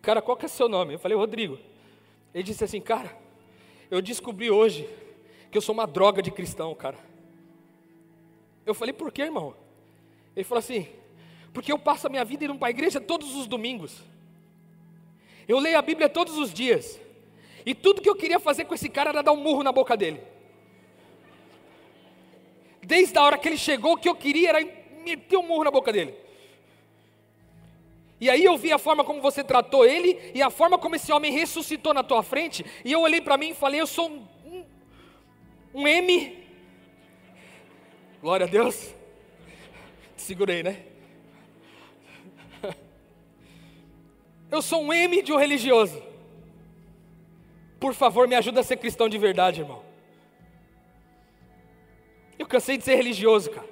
cara, 0.01 0.21
qual 0.21 0.35
que 0.35 0.45
é 0.45 0.49
seu 0.49 0.67
nome? 0.67 0.95
Eu 0.95 0.99
falei, 0.99 1.15
Rodrigo. 1.15 1.59
Ele 2.33 2.43
disse 2.43 2.63
assim, 2.63 2.81
cara, 2.81 3.15
eu 3.91 4.01
descobri 4.01 4.49
hoje 4.49 4.89
que 5.51 5.57
eu 5.57 5.61
sou 5.61 5.73
uma 5.73 5.85
droga 5.85 6.21
de 6.21 6.31
cristão, 6.31 6.73
cara. 6.73 6.97
Eu 8.65 8.73
falei, 8.73 8.91
por 8.91 9.11
quê, 9.11 9.21
irmão? 9.21 9.55
Ele 10.35 10.43
falou 10.43 10.59
assim, 10.59 10.87
porque 11.53 11.71
eu 11.71 11.77
passo 11.77 12.07
a 12.07 12.09
minha 12.09 12.25
vida 12.25 12.43
indo 12.43 12.55
para 12.55 12.69
a 12.69 12.71
igreja 12.71 12.99
todos 12.99 13.35
os 13.35 13.45
domingos. 13.45 14.01
Eu 15.47 15.59
leio 15.59 15.77
a 15.77 15.81
Bíblia 15.81 16.09
todos 16.09 16.37
os 16.37 16.51
dias. 16.51 16.99
E 17.65 17.75
tudo 17.75 18.01
que 18.01 18.09
eu 18.09 18.15
queria 18.15 18.39
fazer 18.39 18.65
com 18.65 18.73
esse 18.73 18.89
cara 18.89 19.11
era 19.11 19.21
dar 19.21 19.31
um 19.31 19.37
murro 19.37 19.61
na 19.61 19.71
boca 19.71 19.95
dele. 19.95 20.21
Desde 22.81 23.17
a 23.17 23.21
hora 23.21 23.37
que 23.37 23.47
ele 23.47 23.57
chegou, 23.57 23.93
o 23.93 23.97
que 23.97 24.09
eu 24.09 24.15
queria 24.15 24.49
era 24.49 24.59
meter 25.05 25.37
um 25.37 25.47
murro 25.47 25.65
na 25.65 25.71
boca 25.71 25.91
dele. 25.91 26.22
E 28.23 28.29
aí 28.29 28.45
eu 28.45 28.57
vi 28.57 28.71
a 28.71 28.77
forma 28.77 29.03
como 29.03 29.19
você 29.19 29.43
tratou 29.43 29.85
ele 29.85 30.17
e 30.33 30.41
a 30.41 30.49
forma 30.49 30.77
como 30.77 30.95
esse 30.95 31.11
homem 31.11 31.29
ressuscitou 31.29 31.93
na 31.93 32.03
tua 32.03 32.23
frente. 32.23 32.65
E 32.85 32.89
eu 32.89 33.01
olhei 33.01 33.19
para 33.19 33.35
mim 33.35 33.49
e 33.49 33.53
falei: 33.53 33.81
Eu 33.81 33.85
sou 33.85 34.09
um, 34.09 34.25
um, 34.45 34.65
um 35.73 35.85
M. 35.85 36.41
Glória 38.21 38.45
a 38.45 38.49
Deus. 38.49 38.95
Segurei, 40.15 40.63
né? 40.63 40.83
Eu 44.49 44.61
sou 44.61 44.81
um 44.81 44.93
M 44.93 45.21
de 45.21 45.33
um 45.33 45.37
religioso. 45.37 46.01
Por 47.77 47.93
favor, 47.93 48.25
me 48.25 48.35
ajuda 48.35 48.61
a 48.61 48.63
ser 48.63 48.77
cristão 48.77 49.09
de 49.09 49.17
verdade, 49.17 49.59
irmão. 49.59 49.83
Eu 52.39 52.47
cansei 52.47 52.77
de 52.77 52.85
ser 52.85 52.95
religioso, 52.95 53.51
cara. 53.51 53.67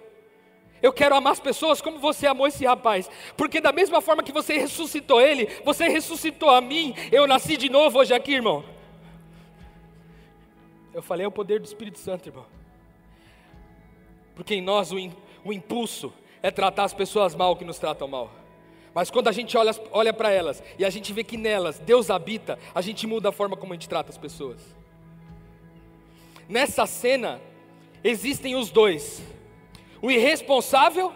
Eu 0.81 0.91
quero 0.91 1.15
amar 1.15 1.33
as 1.33 1.39
pessoas 1.39 1.81
como 1.81 1.99
você 1.99 2.25
amou 2.25 2.47
esse 2.47 2.65
rapaz. 2.65 3.09
Porque 3.37 3.61
da 3.61 3.71
mesma 3.71 4.01
forma 4.01 4.23
que 4.23 4.31
você 4.31 4.57
ressuscitou 4.57 5.21
ele, 5.21 5.47
você 5.63 5.87
ressuscitou 5.87 6.49
a 6.49 6.59
mim. 6.59 6.95
Eu 7.11 7.27
nasci 7.27 7.55
de 7.55 7.69
novo 7.69 7.99
hoje 7.99 8.13
aqui, 8.13 8.33
irmão. 8.33 8.63
Eu 10.93 11.01
falei, 11.01 11.25
é 11.25 11.27
o 11.27 11.31
poder 11.31 11.59
do 11.59 11.65
Espírito 11.65 11.99
Santo, 11.99 12.27
irmão. 12.27 12.45
Porque 14.35 14.55
em 14.55 14.61
nós 14.61 14.91
o, 14.91 14.97
in, 14.97 15.13
o 15.45 15.53
impulso 15.53 16.13
é 16.41 16.49
tratar 16.49 16.83
as 16.83 16.93
pessoas 16.93 17.35
mal 17.35 17.55
que 17.55 17.63
nos 17.63 17.77
tratam 17.77 18.07
mal. 18.07 18.31
Mas 18.93 19.09
quando 19.09 19.27
a 19.27 19.31
gente 19.31 19.55
olha, 19.57 19.71
olha 19.91 20.11
para 20.11 20.31
elas 20.31 20.61
e 20.77 20.83
a 20.83 20.89
gente 20.89 21.13
vê 21.13 21.23
que 21.23 21.37
nelas 21.37 21.79
Deus 21.79 22.09
habita, 22.09 22.59
a 22.75 22.81
gente 22.81 23.07
muda 23.07 23.29
a 23.29 23.31
forma 23.31 23.55
como 23.55 23.71
a 23.71 23.75
gente 23.75 23.87
trata 23.87 24.09
as 24.09 24.17
pessoas. 24.17 24.59
Nessa 26.49 26.85
cena, 26.85 27.39
existem 28.03 28.55
os 28.55 28.69
dois 28.69 29.21
o 30.01 30.09
irresponsável, 30.09 31.13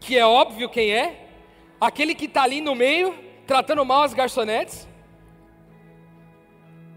que 0.00 0.18
é 0.18 0.26
óbvio 0.26 0.68
quem 0.68 0.90
é, 0.90 1.28
aquele 1.80 2.14
que 2.14 2.24
está 2.24 2.42
ali 2.42 2.60
no 2.60 2.74
meio, 2.74 3.14
tratando 3.46 3.84
mal 3.84 4.02
as 4.02 4.12
garçonetes, 4.12 4.88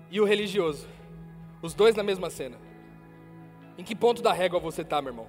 e 0.09 0.19
o 0.19 0.25
religioso, 0.25 0.87
os 1.61 1.73
dois 1.73 1.95
na 1.95 2.03
mesma 2.03 2.29
cena. 2.29 2.57
Em 3.77 3.83
que 3.83 3.95
ponto 3.95 4.21
da 4.21 4.31
régua 4.31 4.59
você 4.59 4.81
está, 4.81 5.01
meu 5.01 5.11
irmão? 5.11 5.27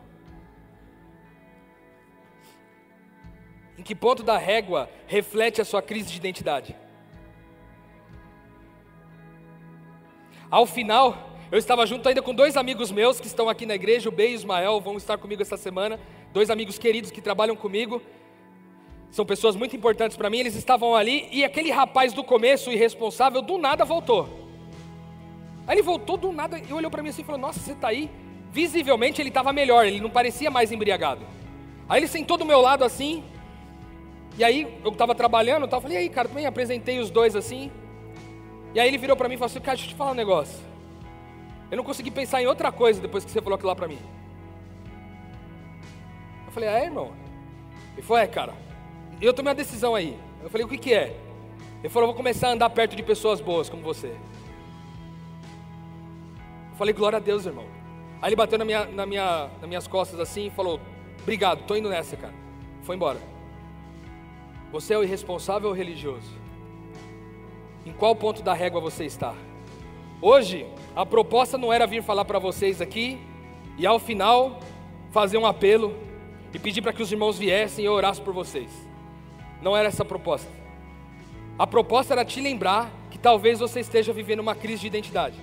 Em 3.79 3.83
que 3.83 3.95
ponto 3.95 4.23
da 4.23 4.39
régua 4.39 4.89
reflete 5.07 5.61
a 5.61 5.65
sua 5.65 5.83
crise 5.83 6.11
de 6.11 6.19
identidade? 6.19 6.77
Ao 10.51 10.67
final, 10.67 11.34
eu 11.55 11.59
estava 11.59 11.87
junto 11.87 12.09
ainda 12.09 12.21
com 12.21 12.35
dois 12.35 12.57
amigos 12.57 12.91
meus 12.91 13.21
que 13.21 13.29
estão 13.29 13.49
aqui 13.49 13.65
na 13.65 13.77
igreja, 13.77 14.09
o 14.09 14.13
B 14.13 14.27
e 14.27 14.33
o 14.33 14.35
Ismael, 14.35 14.81
vão 14.81 14.97
estar 14.97 15.17
comigo 15.17 15.41
essa 15.41 15.57
semana. 15.57 16.01
Dois 16.33 16.51
amigos 16.51 16.79
queridos 16.79 17.13
que 17.13 17.21
trabalham 17.21 17.55
comigo. 17.55 18.03
São 19.09 19.25
pessoas 19.25 19.55
muito 19.55 19.77
importantes 19.77 20.17
para 20.17 20.29
mim. 20.29 20.41
Eles 20.41 20.57
estavam 20.57 20.97
ali 20.97 21.29
e 21.31 21.45
aquele 21.45 21.71
rapaz 21.71 22.13
do 22.13 22.25
começo, 22.25 22.73
irresponsável, 22.73 23.41
do 23.41 23.57
nada 23.57 23.85
voltou. 23.85 24.29
Aí 25.65 25.77
ele 25.77 25.83
voltou 25.83 26.17
do 26.17 26.33
nada 26.33 26.59
e 26.59 26.73
olhou 26.73 26.91
para 26.91 27.05
mim 27.05 27.11
assim 27.11 27.23
e 27.23 27.25
falou: 27.25 27.41
Nossa, 27.41 27.61
você 27.61 27.71
está 27.71 27.87
aí? 27.87 28.11
Visivelmente 28.51 29.23
ele 29.23 29.29
estava 29.29 29.53
melhor, 29.53 29.87
ele 29.87 30.01
não 30.01 30.11
parecia 30.11 30.51
mais 30.51 30.73
embriagado. 30.73 31.25
Aí 31.89 32.01
ele 32.01 32.09
sentou 32.09 32.37
do 32.37 32.45
meu 32.45 32.61
lado 32.61 32.83
assim. 32.83 33.23
E 34.37 34.43
aí 34.43 34.77
eu 34.83 34.91
estava 34.91 35.15
trabalhando, 35.15 35.69
eu 35.71 35.81
falei: 35.81 35.99
E 35.99 36.01
aí, 36.01 36.09
cara, 36.09 36.27
também 36.27 36.47
apresentei 36.47 36.99
os 36.99 37.11
dois 37.11 37.37
assim. 37.37 37.71
E 38.75 38.81
aí 38.81 38.89
ele 38.89 38.99
virou 38.99 39.17
para 39.17 39.29
mim 39.29 39.37
e 39.37 39.39
falou 39.39 39.47
assim: 39.47 39.61
Cara, 39.61 39.77
deixa 39.77 39.89
eu 39.89 39.95
te 39.95 39.97
falar 39.97 40.11
um 40.11 40.15
negócio. 40.15 40.74
Eu 41.75 41.79
não 41.79 41.83
consegui 41.83 42.09
pensar 42.09 42.41
em 42.41 42.47
outra 42.47 42.71
coisa 42.71 43.01
depois 43.01 43.25
que 43.25 43.33
você 43.33 43.43
falou 43.43 43.57
aquilo 43.57 43.71
lá 43.71 43.75
para 43.75 43.89
mim. 43.89 43.99
Eu 46.47 46.53
falei: 46.53 46.69
Ah, 46.69 46.79
é, 46.79 46.85
irmão? 46.85 47.13
Ele 47.95 48.03
falou: 48.03 48.23
É, 48.23 48.29
cara. 48.29 48.55
Eu 49.21 49.35
tomei 49.35 49.51
uma 49.51 49.57
decisão 49.57 49.93
aí. 49.93 50.17
Eu 50.41 50.49
falei: 50.49 50.65
O 50.65 50.69
que, 50.69 50.79
que 50.79 50.95
é? 50.95 51.19
Ele 51.81 51.89
falou: 51.89 52.07
Vou 52.07 52.15
começar 52.15 52.47
a 52.47 52.53
andar 52.53 52.71
perto 52.71 52.95
de 52.95 53.03
pessoas 53.03 53.41
boas 53.41 53.69
como 53.69 53.83
você. 53.83 54.07
Eu 56.71 56.77
falei: 56.77 56.95
Glória 56.95 57.17
a 57.17 57.21
Deus, 57.21 57.45
irmão. 57.45 57.67
Aí 58.23 58.29
ele 58.29 58.37
bateu 58.37 58.57
na 58.57 58.65
minha, 58.65 58.85
na 58.85 59.05
minha, 59.05 59.51
nas 59.61 59.69
minhas 59.69 59.89
costas 59.89 60.21
assim 60.21 60.47
e 60.47 60.51
falou: 60.51 60.79
Obrigado, 61.23 61.67
tô 61.67 61.75
indo 61.75 61.89
nessa, 61.89 62.17
cara. 62.17 62.35
Foi 62.83 62.95
embora. 62.95 63.19
Você 64.71 64.95
é 64.95 64.99
o 64.99 65.03
irresponsável 65.03 65.71
ou 65.71 65.75
religioso? 65.75 66.39
Em 67.85 67.93
qual 67.93 68.15
ponto 68.15 68.45
da 68.45 68.55
régua 68.55 68.81
você 68.81 69.05
está? 69.05 69.35
Hoje, 70.23 70.69
a 70.95 71.05
proposta 71.05 71.59
não 71.59 71.73
era 71.73 71.87
vir 71.87 72.03
falar 72.03 72.25
para 72.25 72.39
vocês 72.39 72.81
aqui 72.81 73.19
e 73.77 73.87
ao 73.87 73.99
final 73.99 74.61
fazer 75.11 75.39
um 75.39 75.47
apelo 75.47 75.95
e 76.53 76.59
pedir 76.59 76.83
para 76.83 76.93
que 76.93 77.03
os 77.03 77.11
irmãos 77.11 77.37
viessem 77.37 77.85
e 77.85 77.87
eu 77.87 77.93
orasse 77.93 78.21
por 78.21 78.33
vocês. 78.33 78.71
Não 79.61 79.77
era 79.77 79.89
essa 79.89 80.03
a 80.03 80.07
proposta. 80.07 80.51
A 81.59 81.67
proposta 81.67 82.15
era 82.15 82.25
te 82.25 82.41
lembrar 82.41 82.93
que 83.11 83.19
talvez 83.19 83.59
você 83.59 83.81
esteja 83.81 84.13
vivendo 84.13 84.41
uma 84.41 84.55
crise 84.55 84.83
de 84.83 84.87
identidade. 84.87 85.37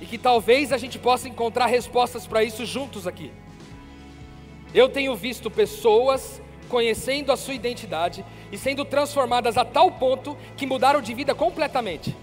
E 0.00 0.06
que 0.06 0.16
talvez 0.16 0.72
a 0.72 0.78
gente 0.78 0.98
possa 0.98 1.28
encontrar 1.28 1.66
respostas 1.66 2.26
para 2.26 2.42
isso 2.42 2.64
juntos 2.64 3.06
aqui. 3.06 3.30
Eu 4.74 4.88
tenho 4.88 5.14
visto 5.14 5.50
pessoas 5.50 6.42
conhecendo 6.68 7.32
a 7.32 7.36
sua 7.36 7.54
identidade 7.54 8.24
e 8.50 8.58
sendo 8.58 8.84
transformadas 8.84 9.56
a 9.56 9.64
tal 9.64 9.90
ponto 9.90 10.36
que 10.56 10.66
mudaram 10.66 11.00
de 11.00 11.14
vida 11.14 11.34
completamente. 11.34 12.14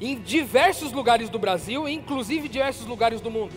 Em 0.00 0.16
diversos 0.16 0.92
lugares 0.92 1.28
do 1.28 1.38
Brasil, 1.38 1.88
inclusive 1.88 2.48
diversos 2.48 2.86
lugares 2.86 3.20
do 3.20 3.30
mundo. 3.30 3.52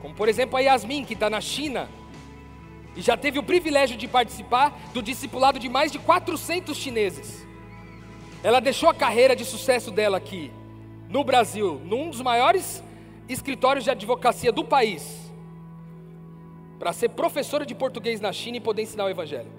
Como 0.00 0.14
por 0.14 0.28
exemplo 0.28 0.56
a 0.56 0.60
Yasmin, 0.60 1.04
que 1.04 1.14
está 1.14 1.28
na 1.28 1.40
China, 1.40 1.88
e 2.96 3.02
já 3.02 3.16
teve 3.16 3.38
o 3.38 3.42
privilégio 3.42 3.96
de 3.96 4.08
participar 4.08 4.78
do 4.92 5.02
discipulado 5.02 5.58
de 5.58 5.68
mais 5.68 5.92
de 5.92 5.98
400 5.98 6.76
chineses. 6.76 7.46
Ela 8.42 8.60
deixou 8.60 8.88
a 8.88 8.94
carreira 8.94 9.36
de 9.36 9.44
sucesso 9.44 9.90
dela 9.90 10.16
aqui, 10.16 10.50
no 11.08 11.22
Brasil, 11.22 11.80
num 11.84 12.10
dos 12.10 12.20
maiores 12.20 12.82
escritórios 13.28 13.84
de 13.84 13.90
advocacia 13.90 14.50
do 14.50 14.64
país, 14.64 15.29
para 16.80 16.94
ser 16.94 17.10
professora 17.10 17.66
de 17.66 17.74
português 17.74 18.22
na 18.22 18.32
China 18.32 18.56
e 18.56 18.60
poder 18.60 18.80
ensinar 18.80 19.04
o 19.04 19.10
Evangelho. 19.10 19.52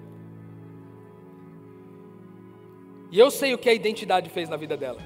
E 3.12 3.18
eu 3.18 3.30
sei 3.30 3.54
o 3.54 3.58
que 3.58 3.68
a 3.68 3.72
identidade 3.72 4.28
fez 4.28 4.48
na 4.48 4.56
vida 4.56 4.76
dela. 4.76 5.00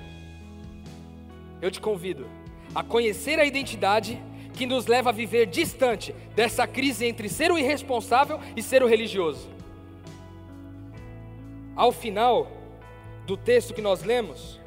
Eu 1.61 1.70
te 1.70 1.79
convido 1.79 2.26
a 2.74 2.83
conhecer 2.83 3.38
a 3.38 3.44
identidade 3.44 4.18
que 4.55 4.64
nos 4.64 4.87
leva 4.87 5.11
a 5.11 5.12
viver 5.12 5.44
distante 5.44 6.14
dessa 6.35 6.66
crise 6.66 7.05
entre 7.05 7.29
ser 7.29 7.52
o 7.52 7.59
irresponsável 7.59 8.40
e 8.57 8.62
ser 8.62 8.83
o 8.83 8.87
religioso. 8.87 9.50
Ao 11.74 11.92
final 11.92 12.50
do 13.26 13.37
texto 13.37 13.74
que 13.74 13.83
nós 13.83 14.02
lemos, 14.02 14.59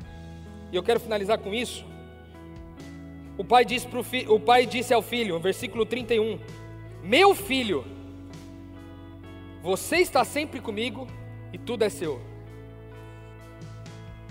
e 0.72 0.76
eu 0.76 0.84
quero 0.84 1.00
finalizar 1.00 1.40
com 1.40 1.52
isso, 1.52 1.84
o 3.40 3.44
pai 3.44 3.66
disse, 3.66 3.88
pro 3.88 4.04
fi, 4.04 4.28
o 4.30 4.40
pai 4.40 4.68
disse 4.68 4.94
ao 4.94 5.02
filho, 5.02 5.40
versículo 5.40 5.84
31, 5.84 6.38
meu 7.04 7.34
filho, 7.34 7.86
você 9.62 9.98
está 9.98 10.24
sempre 10.24 10.60
comigo 10.60 11.08
e 11.52 11.58
tudo 11.58 11.84
é 11.84 11.90
seu. 11.90 12.22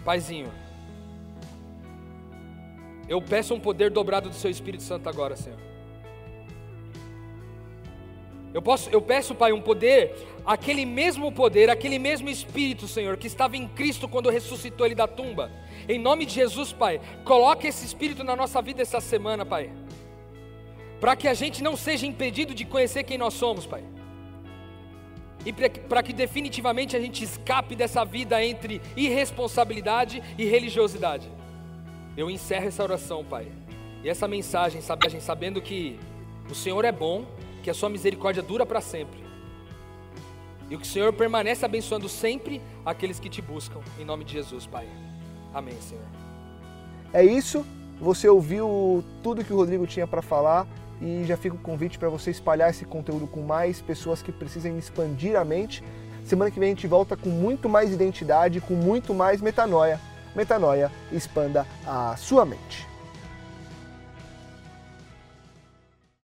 Paizinho, 0.05 0.51
eu 3.09 3.21
peço 3.21 3.55
um 3.55 3.61
poder 3.61 3.91
dobrado 3.91 4.29
do 4.29 4.35
seu 4.35 4.51
Espírito 4.51 4.83
Santo 4.83 5.09
agora, 5.09 5.37
Senhor. 5.37 5.59
Eu, 8.55 8.63
posso, 8.63 8.89
eu 8.91 9.01
peço, 9.01 9.35
Pai, 9.35 9.53
um 9.53 9.61
poder, 9.61 10.15
aquele 10.45 10.87
mesmo 10.87 11.31
poder, 11.31 11.69
aquele 11.69 11.99
mesmo 11.99 12.31
Espírito, 12.31 12.89
Senhor, 12.89 13.17
que 13.17 13.27
estava 13.27 13.57
em 13.57 13.69
Cristo 13.69 14.09
quando 14.09 14.31
ressuscitou 14.31 14.87
Ele 14.87 14.95
da 14.95 15.07
tumba. 15.07 15.51
Em 15.87 15.99
nome 15.99 16.25
de 16.25 16.35
Jesus, 16.35 16.73
Pai, 16.73 17.01
coloque 17.25 17.67
esse 17.67 17.85
Espírito 17.85 18.25
na 18.25 18.35
nossa 18.35 18.63
vida 18.63 18.81
essa 18.81 19.01
semana, 19.01 19.45
Pai 19.45 19.71
para 21.01 21.15
que 21.15 21.29
a 21.29 21.35
gente 21.35 21.63
não 21.63 21.77
seja 21.77 22.07
impedido 22.07 22.55
de 22.55 22.65
conhecer 22.65 23.05
quem 23.05 23.19
nós 23.19 23.35
somos, 23.35 23.67
Pai. 23.67 23.85
E 25.47 25.53
para 25.53 26.03
que 26.03 26.13
definitivamente 26.13 26.97
a 26.97 27.01
gente 27.01 27.23
escape 27.23 27.77
dessa 27.77 28.05
vida 28.05 28.45
entre 28.45 28.83
irresponsabilidade 28.97 30.23
e 30.37 30.45
religiosidade. 30.45 31.31
Eu 32.17 32.29
encerro 32.29 32.67
essa 32.67 32.83
oração, 32.83 33.25
Pai. 33.25 33.47
E 34.03 34.09
essa 34.09 34.27
mensagem, 34.27 34.81
sabendo 35.21 35.63
que 35.63 35.99
o 36.51 36.55
Senhor 36.55 36.85
é 36.85 36.93
bom, 36.93 37.25
que 37.63 37.71
a 37.71 37.75
sua 37.75 37.89
misericórdia 37.89 38.43
dura 38.43 38.67
para 38.67 38.81
sempre. 38.81 39.21
E 40.69 40.77
que 40.77 40.83
o 40.83 40.87
Senhor 40.87 41.13
permanece 41.13 41.65
abençoando 41.65 42.09
sempre 42.09 42.61
aqueles 42.85 43.19
que 43.21 43.29
te 43.29 43.41
buscam. 43.41 43.81
Em 43.99 44.05
nome 44.05 44.25
de 44.25 44.33
Jesus, 44.33 44.67
Pai. 44.67 44.87
Amém, 45.55 45.81
Senhor. 45.81 46.05
É 47.13 47.25
isso. 47.25 47.65
Você 48.01 48.29
ouviu 48.29 49.03
tudo 49.23 49.45
que 49.45 49.53
o 49.53 49.57
Rodrigo 49.57 49.87
tinha 49.87 50.07
para 50.07 50.21
falar 50.21 50.67
e 51.01 51.25
já 51.25 51.37
fica 51.37 51.55
o 51.55 51.59
convite 51.59 51.99
para 51.99 52.09
você 52.09 52.31
espalhar 52.31 52.71
esse 52.71 52.85
conteúdo 52.85 53.27
com 53.27 53.43
mais 53.43 53.81
pessoas 53.81 54.23
que 54.23 54.33
precisem 54.33 54.77
expandir 54.79 55.37
a 55.37 55.45
mente. 55.45 55.85
Semana 56.25 56.51
que 56.51 56.59
vem 56.59 56.69
a 56.69 56.75
gente 56.75 56.87
volta 56.87 57.17
com 57.17 57.29
muito 57.29 57.69
mais 57.69 57.93
identidade, 57.93 58.61
com 58.61 58.75
muito 58.75 59.15
mais 59.15 59.41
metanoia. 59.41 60.01
Metanoia, 60.35 60.91
expanda 61.13 61.67
a 61.87 62.17
sua 62.17 62.45
mente. 62.45 62.88